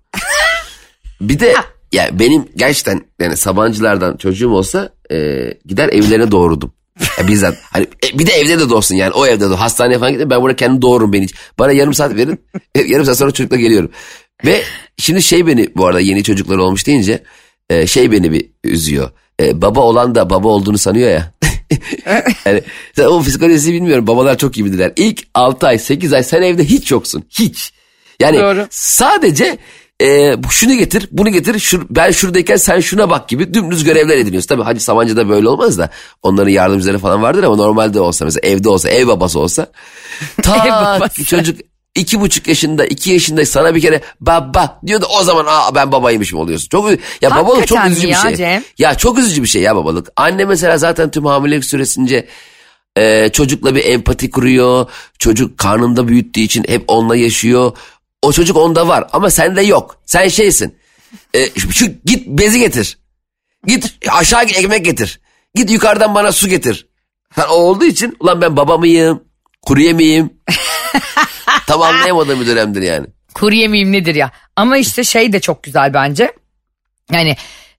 [1.21, 1.55] bir de
[1.95, 5.17] ya benim gerçekten yani Sabancılardan çocuğum olsa e,
[5.65, 6.71] gider evlerine doğururdum.
[7.17, 10.13] Ya bizzat hani e, bir de evde de doğsun yani o evde de hastaneye falan
[10.13, 11.25] gidip ben burada kendim doğururum beni.
[11.59, 12.39] Bana yarım saat verin
[12.87, 13.91] yarım saat sonra çocukla geliyorum.
[14.45, 14.63] Ve
[14.97, 17.23] şimdi şey beni bu arada yeni çocuklar olmuş deyince
[17.69, 19.11] e, şey beni bir üzüyor.
[19.41, 21.31] E, baba olan da baba olduğunu sanıyor ya.
[22.45, 22.61] yani,
[23.07, 24.93] o psikolojisi bilmiyorum babalar çok iyi bilirler.
[24.95, 27.73] İlk 6 ay 8 ay sen evde hiç yoksun hiç.
[28.19, 28.67] Yani Doğru.
[28.69, 29.57] sadece
[30.01, 34.17] e, bu- şunu getir bunu getir şur, ben şuradayken sen şuna bak gibi dümdüz görevler
[34.17, 34.47] ediniyorsun.
[34.47, 35.89] Tabii Hacı Sabancı'da böyle olmaz da
[36.23, 39.67] onların yardımcıları falan vardır ama normalde olsa mesela evde olsa ev babası olsa.
[40.39, 41.25] Ev Ta babası.
[41.25, 41.59] çocuk
[41.95, 46.39] iki buçuk yaşında iki yaşında sana bir kere baba diyordu o zaman aa ben babaymışım
[46.39, 46.67] oluyorsun.
[46.69, 48.35] Çok ya babalık çok üzücü bir şey.
[48.35, 48.63] Cem?
[48.77, 50.07] Ya çok üzücü bir şey ya babalık.
[50.15, 52.27] Anne mesela zaten tüm hamilelik süresince
[52.97, 54.89] Ee, çocukla bir empati kuruyor.
[55.19, 57.71] Çocuk karnında büyüttüğü için hep onunla yaşıyor.
[58.25, 60.01] O çocuk onda var ama sende yok.
[60.05, 60.77] Sen şeysin.
[61.35, 62.97] Ee, şu git bezi getir.
[63.67, 65.19] Git aşağı ekmek getir.
[65.55, 66.87] Git yukarıdan bana su getir.
[67.35, 69.23] Ha, o olduğu için ulan ben baba mıyım?
[69.61, 70.33] Kuru yemeğim.
[71.67, 73.07] Tam anlayamadığım bir dönemdir yani.
[73.33, 74.31] Kuru yemeğim nedir ya?
[74.55, 76.33] Ama işte şey de çok güzel bence.
[77.11, 77.35] Yani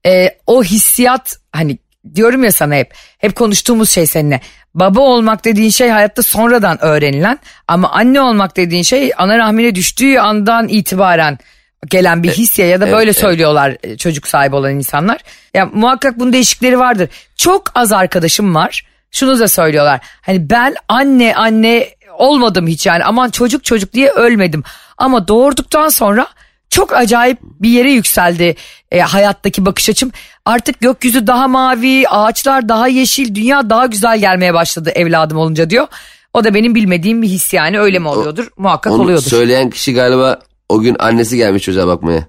[0.06, 1.78] e, o hissiyat hani
[2.14, 4.40] diyorum ya sana hep hep konuştuğumuz şey seninle.
[4.74, 7.38] Baba olmak dediğin şey hayatta sonradan öğrenilen
[7.68, 11.38] ama anne olmak dediğin şey ana rahmine düştüğü andan itibaren
[11.86, 13.20] gelen bir his ya ya da evet, böyle evet.
[13.20, 15.18] söylüyorlar e, çocuk sahibi olan insanlar.
[15.54, 17.08] Ya muhakkak bunun değişikleri vardır.
[17.36, 18.86] Çok az arkadaşım var.
[19.10, 20.00] Şunu da söylüyorlar.
[20.20, 21.88] Hani ben anne anne
[22.18, 24.62] olmadım hiç yani aman çocuk çocuk diye ölmedim.
[24.98, 26.26] Ama doğurduktan sonra
[26.70, 28.56] çok acayip bir yere yükseldi
[28.92, 30.10] e, hayattaki bakış açım.
[30.44, 35.86] Artık gökyüzü daha mavi, ağaçlar daha yeşil, dünya daha güzel gelmeye başladı evladım olunca diyor.
[36.34, 38.48] O da benim bilmediğim bir his yani öyle mi oluyordur?
[38.56, 39.30] Muhakkak Onu oluyordur.
[39.30, 42.24] söyleyen kişi galiba o gün annesi gelmiş çocuğa bakmaya.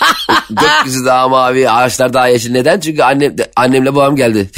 [0.50, 2.52] Gökyüzü daha mavi, ağaçlar daha yeşil.
[2.52, 2.80] Neden?
[2.80, 4.50] Çünkü annem, annemle babam geldi.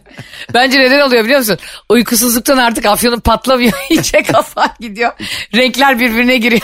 [0.54, 1.58] Bence neden oluyor biliyor musun?
[1.88, 3.72] Uykusuzluktan artık afyonun patlamıyor.
[3.90, 5.12] İyice kafa gidiyor.
[5.54, 6.62] Renkler birbirine giriyor.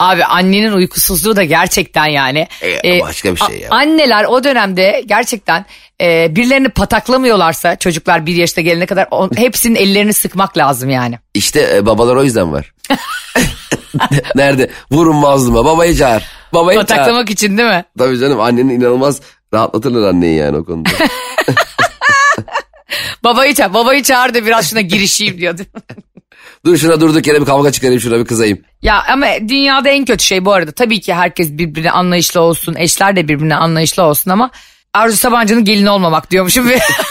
[0.00, 2.48] Abi annenin uykusuzluğu da gerçekten yani.
[2.84, 3.68] E, başka bir şey ya.
[3.70, 5.64] Anneler o dönemde gerçekten
[6.00, 11.18] e, birilerini pataklamıyorlarsa çocuklar bir yaşta gelene kadar on, hepsinin ellerini sıkmak lazım yani.
[11.34, 12.72] İşte e, babalar o yüzden var.
[14.34, 14.70] Nerede?
[14.90, 15.64] Vurun mazluma.
[15.64, 16.22] Babayı çağır.
[16.54, 16.86] Babayı çağır.
[16.86, 17.84] Pataklamak için değil mi?
[17.98, 19.20] Tabii canım annenin inanılmaz
[19.54, 20.90] rahatlatırlar anneyi yani o konuda.
[23.24, 25.62] Babayı çağır, babayı çağır da biraz şuna girişeyim diyordu.
[26.64, 28.58] Dur şuna durduk yere bir kavga çıkarayım şuna bir kızayım.
[28.82, 30.72] Ya ama dünyada en kötü şey bu arada.
[30.72, 32.74] Tabii ki herkes birbirine anlayışlı olsun.
[32.78, 34.50] Eşler de birbirine anlayışlı olsun ama
[34.94, 36.70] Arzu Sabancı'nın gelini olmamak diyormuşum.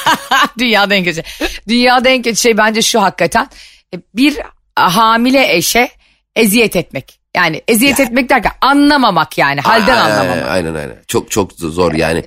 [0.59, 1.47] dünyada en kötü şey.
[1.67, 3.49] Dünyada en kötü şey bence şu hakikaten.
[3.93, 4.37] E, Bir
[4.75, 5.89] hamile eşe
[6.35, 7.19] eziyet etmek.
[7.35, 9.61] Yani eziyet etmek derken anlamamak yani.
[9.61, 10.51] Halden Aynen, anlamamak.
[10.51, 10.95] Aynen aynen.
[11.07, 12.25] Çok çok zor yani.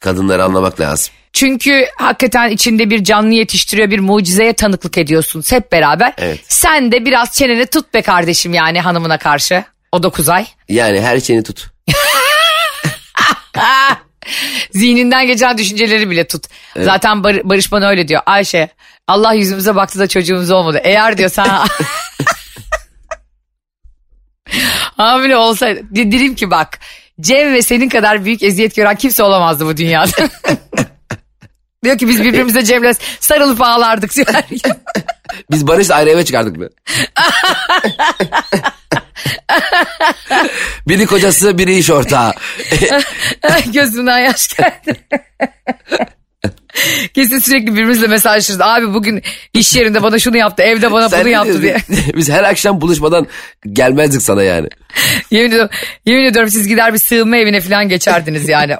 [0.00, 1.14] Kadınları anlamak lazım.
[1.42, 6.12] Çünkü hakikaten içinde bir canlı yetiştiriyor bir mucizeye tanıklık ediyorsun hep beraber.
[6.18, 6.40] Evet.
[6.48, 9.64] Sen de biraz çeneni tut be kardeşim yani hanımına karşı.
[9.92, 10.46] O 9 ay.
[10.68, 11.66] Yani her şeyini tut.
[14.70, 16.44] Zihninden geçen düşünceleri bile tut.
[16.76, 18.22] Zaten Bar- Barış bana öyle diyor.
[18.26, 18.68] Ayşe
[19.08, 20.80] Allah yüzümüze baktı da çocuğumuz olmadı.
[20.84, 21.48] Eğer diyor sen
[24.96, 26.78] hamile olsaydı de- dedim ki bak
[27.20, 30.10] Cem ve senin kadar büyük eziyet gören kimse olamazdı bu dünyada.
[31.88, 34.14] diyor ki biz birbirimize Cem'le sarılıp ağlardık.
[34.14, 34.26] diyor.
[35.50, 36.68] Biz Barış'la ayrı eve çıkardık mı?
[40.88, 42.32] biri kocası biri iş ortağı.
[43.72, 44.96] Gözümden yaş geldi.
[47.14, 48.60] Kesin sürekli birbirimizle mesajlaşırız.
[48.60, 49.22] Abi bugün
[49.54, 51.76] iş yerinde bana şunu yaptı, evde bana Sen bunu yaptı diye.
[52.16, 53.26] Biz her akşam buluşmadan
[53.72, 54.68] gelmezdik sana yani.
[55.30, 55.70] yemin, ediyorum,
[56.06, 58.76] yemin ediyorum siz gider bir sığınma evine falan geçerdiniz yani.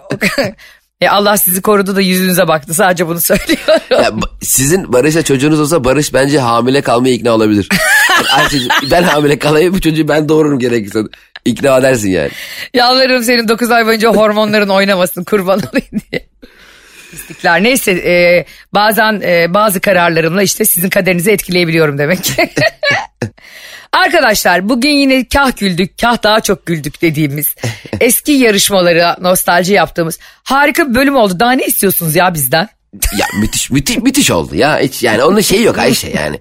[1.00, 2.74] E Allah sizi korudu da yüzünüze baktı.
[2.74, 3.82] Sadece bunu söylüyorum.
[3.90, 4.10] Ya,
[4.42, 7.68] sizin Barış'la çocuğunuz olsa Barış bence hamile kalmaya ikna olabilir.
[8.38, 11.02] Yani ben hamile kalayım bu çocuğu ben doğururum gerekirse.
[11.44, 12.30] İkna edersin yani.
[12.74, 16.28] Yalvarırım senin 9 ay boyunca hormonların oynamasın kurban olayım diye.
[17.12, 17.62] İstikler.
[17.62, 22.32] Neyse e, bazen e, bazı kararlarımla işte sizin kaderinizi etkileyebiliyorum demek ki.
[23.92, 27.54] Arkadaşlar bugün yine kah güldük kah daha çok güldük dediğimiz
[28.00, 31.40] eski yarışmalara nostalji yaptığımız harika bir bölüm oldu.
[31.40, 32.68] Daha ne istiyorsunuz ya bizden?
[33.18, 34.78] Ya müthiş müthiş müthiş oldu ya.
[34.78, 36.40] Hiç, yani onun şeyi yok Ayşe yani.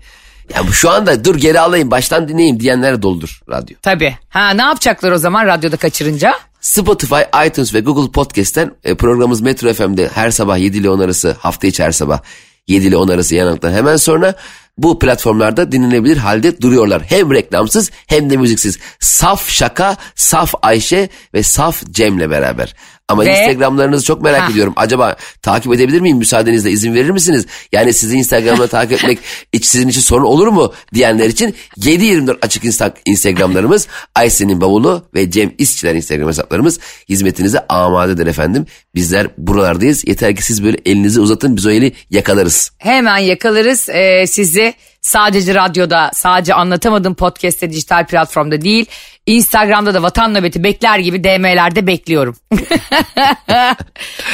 [0.56, 3.78] Ya bu şu anda dur geri alayım baştan dinleyeyim diyenler doludur radyo.
[3.82, 4.16] Tabii.
[4.30, 6.34] Ha ne yapacaklar o zaman radyoda kaçırınca?
[6.68, 11.32] Spotify, iTunes ve Google Podcast'ten e, programımız Metro FM'de her sabah 7 ile 10 arası
[11.40, 12.20] hafta içi her sabah
[12.68, 14.36] 7 ile 10 arası yanıktan hemen sonra
[14.78, 17.02] bu platformlarda dinlenebilir halde duruyorlar.
[17.02, 18.80] Hem reklamsız hem de müziksiz.
[19.00, 22.76] Saf şaka, saf Ayşe ve saf Cem'le beraber.
[23.10, 24.52] Ama Ve- Instagramlarınızı çok merak Ha.
[24.52, 24.74] ediyorum.
[24.76, 27.46] Acaba takip edebilir miyim müsaadenizle izin verir misiniz?
[27.72, 29.20] Yani sizi Instagram'da takip etmek
[29.54, 35.32] hiç sizin için sorun olur mu diyenler için 7-24 açık insta- Instagramlarımız Ayşe'nin bavulu ve
[35.32, 36.80] Cem İşçiler Instagram hesaplarımız
[37.10, 38.66] hizmetinize amadedir efendim.
[38.96, 40.08] Bizler buralardayız.
[40.08, 42.72] Yeter ki siz böyle elinizi uzatın biz o eli yakalarız.
[42.78, 44.74] Hemen yakalarız Ee, sizi
[45.08, 48.86] sadece radyoda sadece anlatamadım podcast'te dijital platformda değil
[49.26, 52.36] Instagram'da da vatan nöbeti bekler gibi DM'lerde bekliyorum.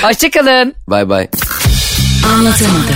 [0.01, 0.73] Hoşçakalın.
[0.87, 1.27] Bay bay.
[2.33, 2.95] Anlatamadım.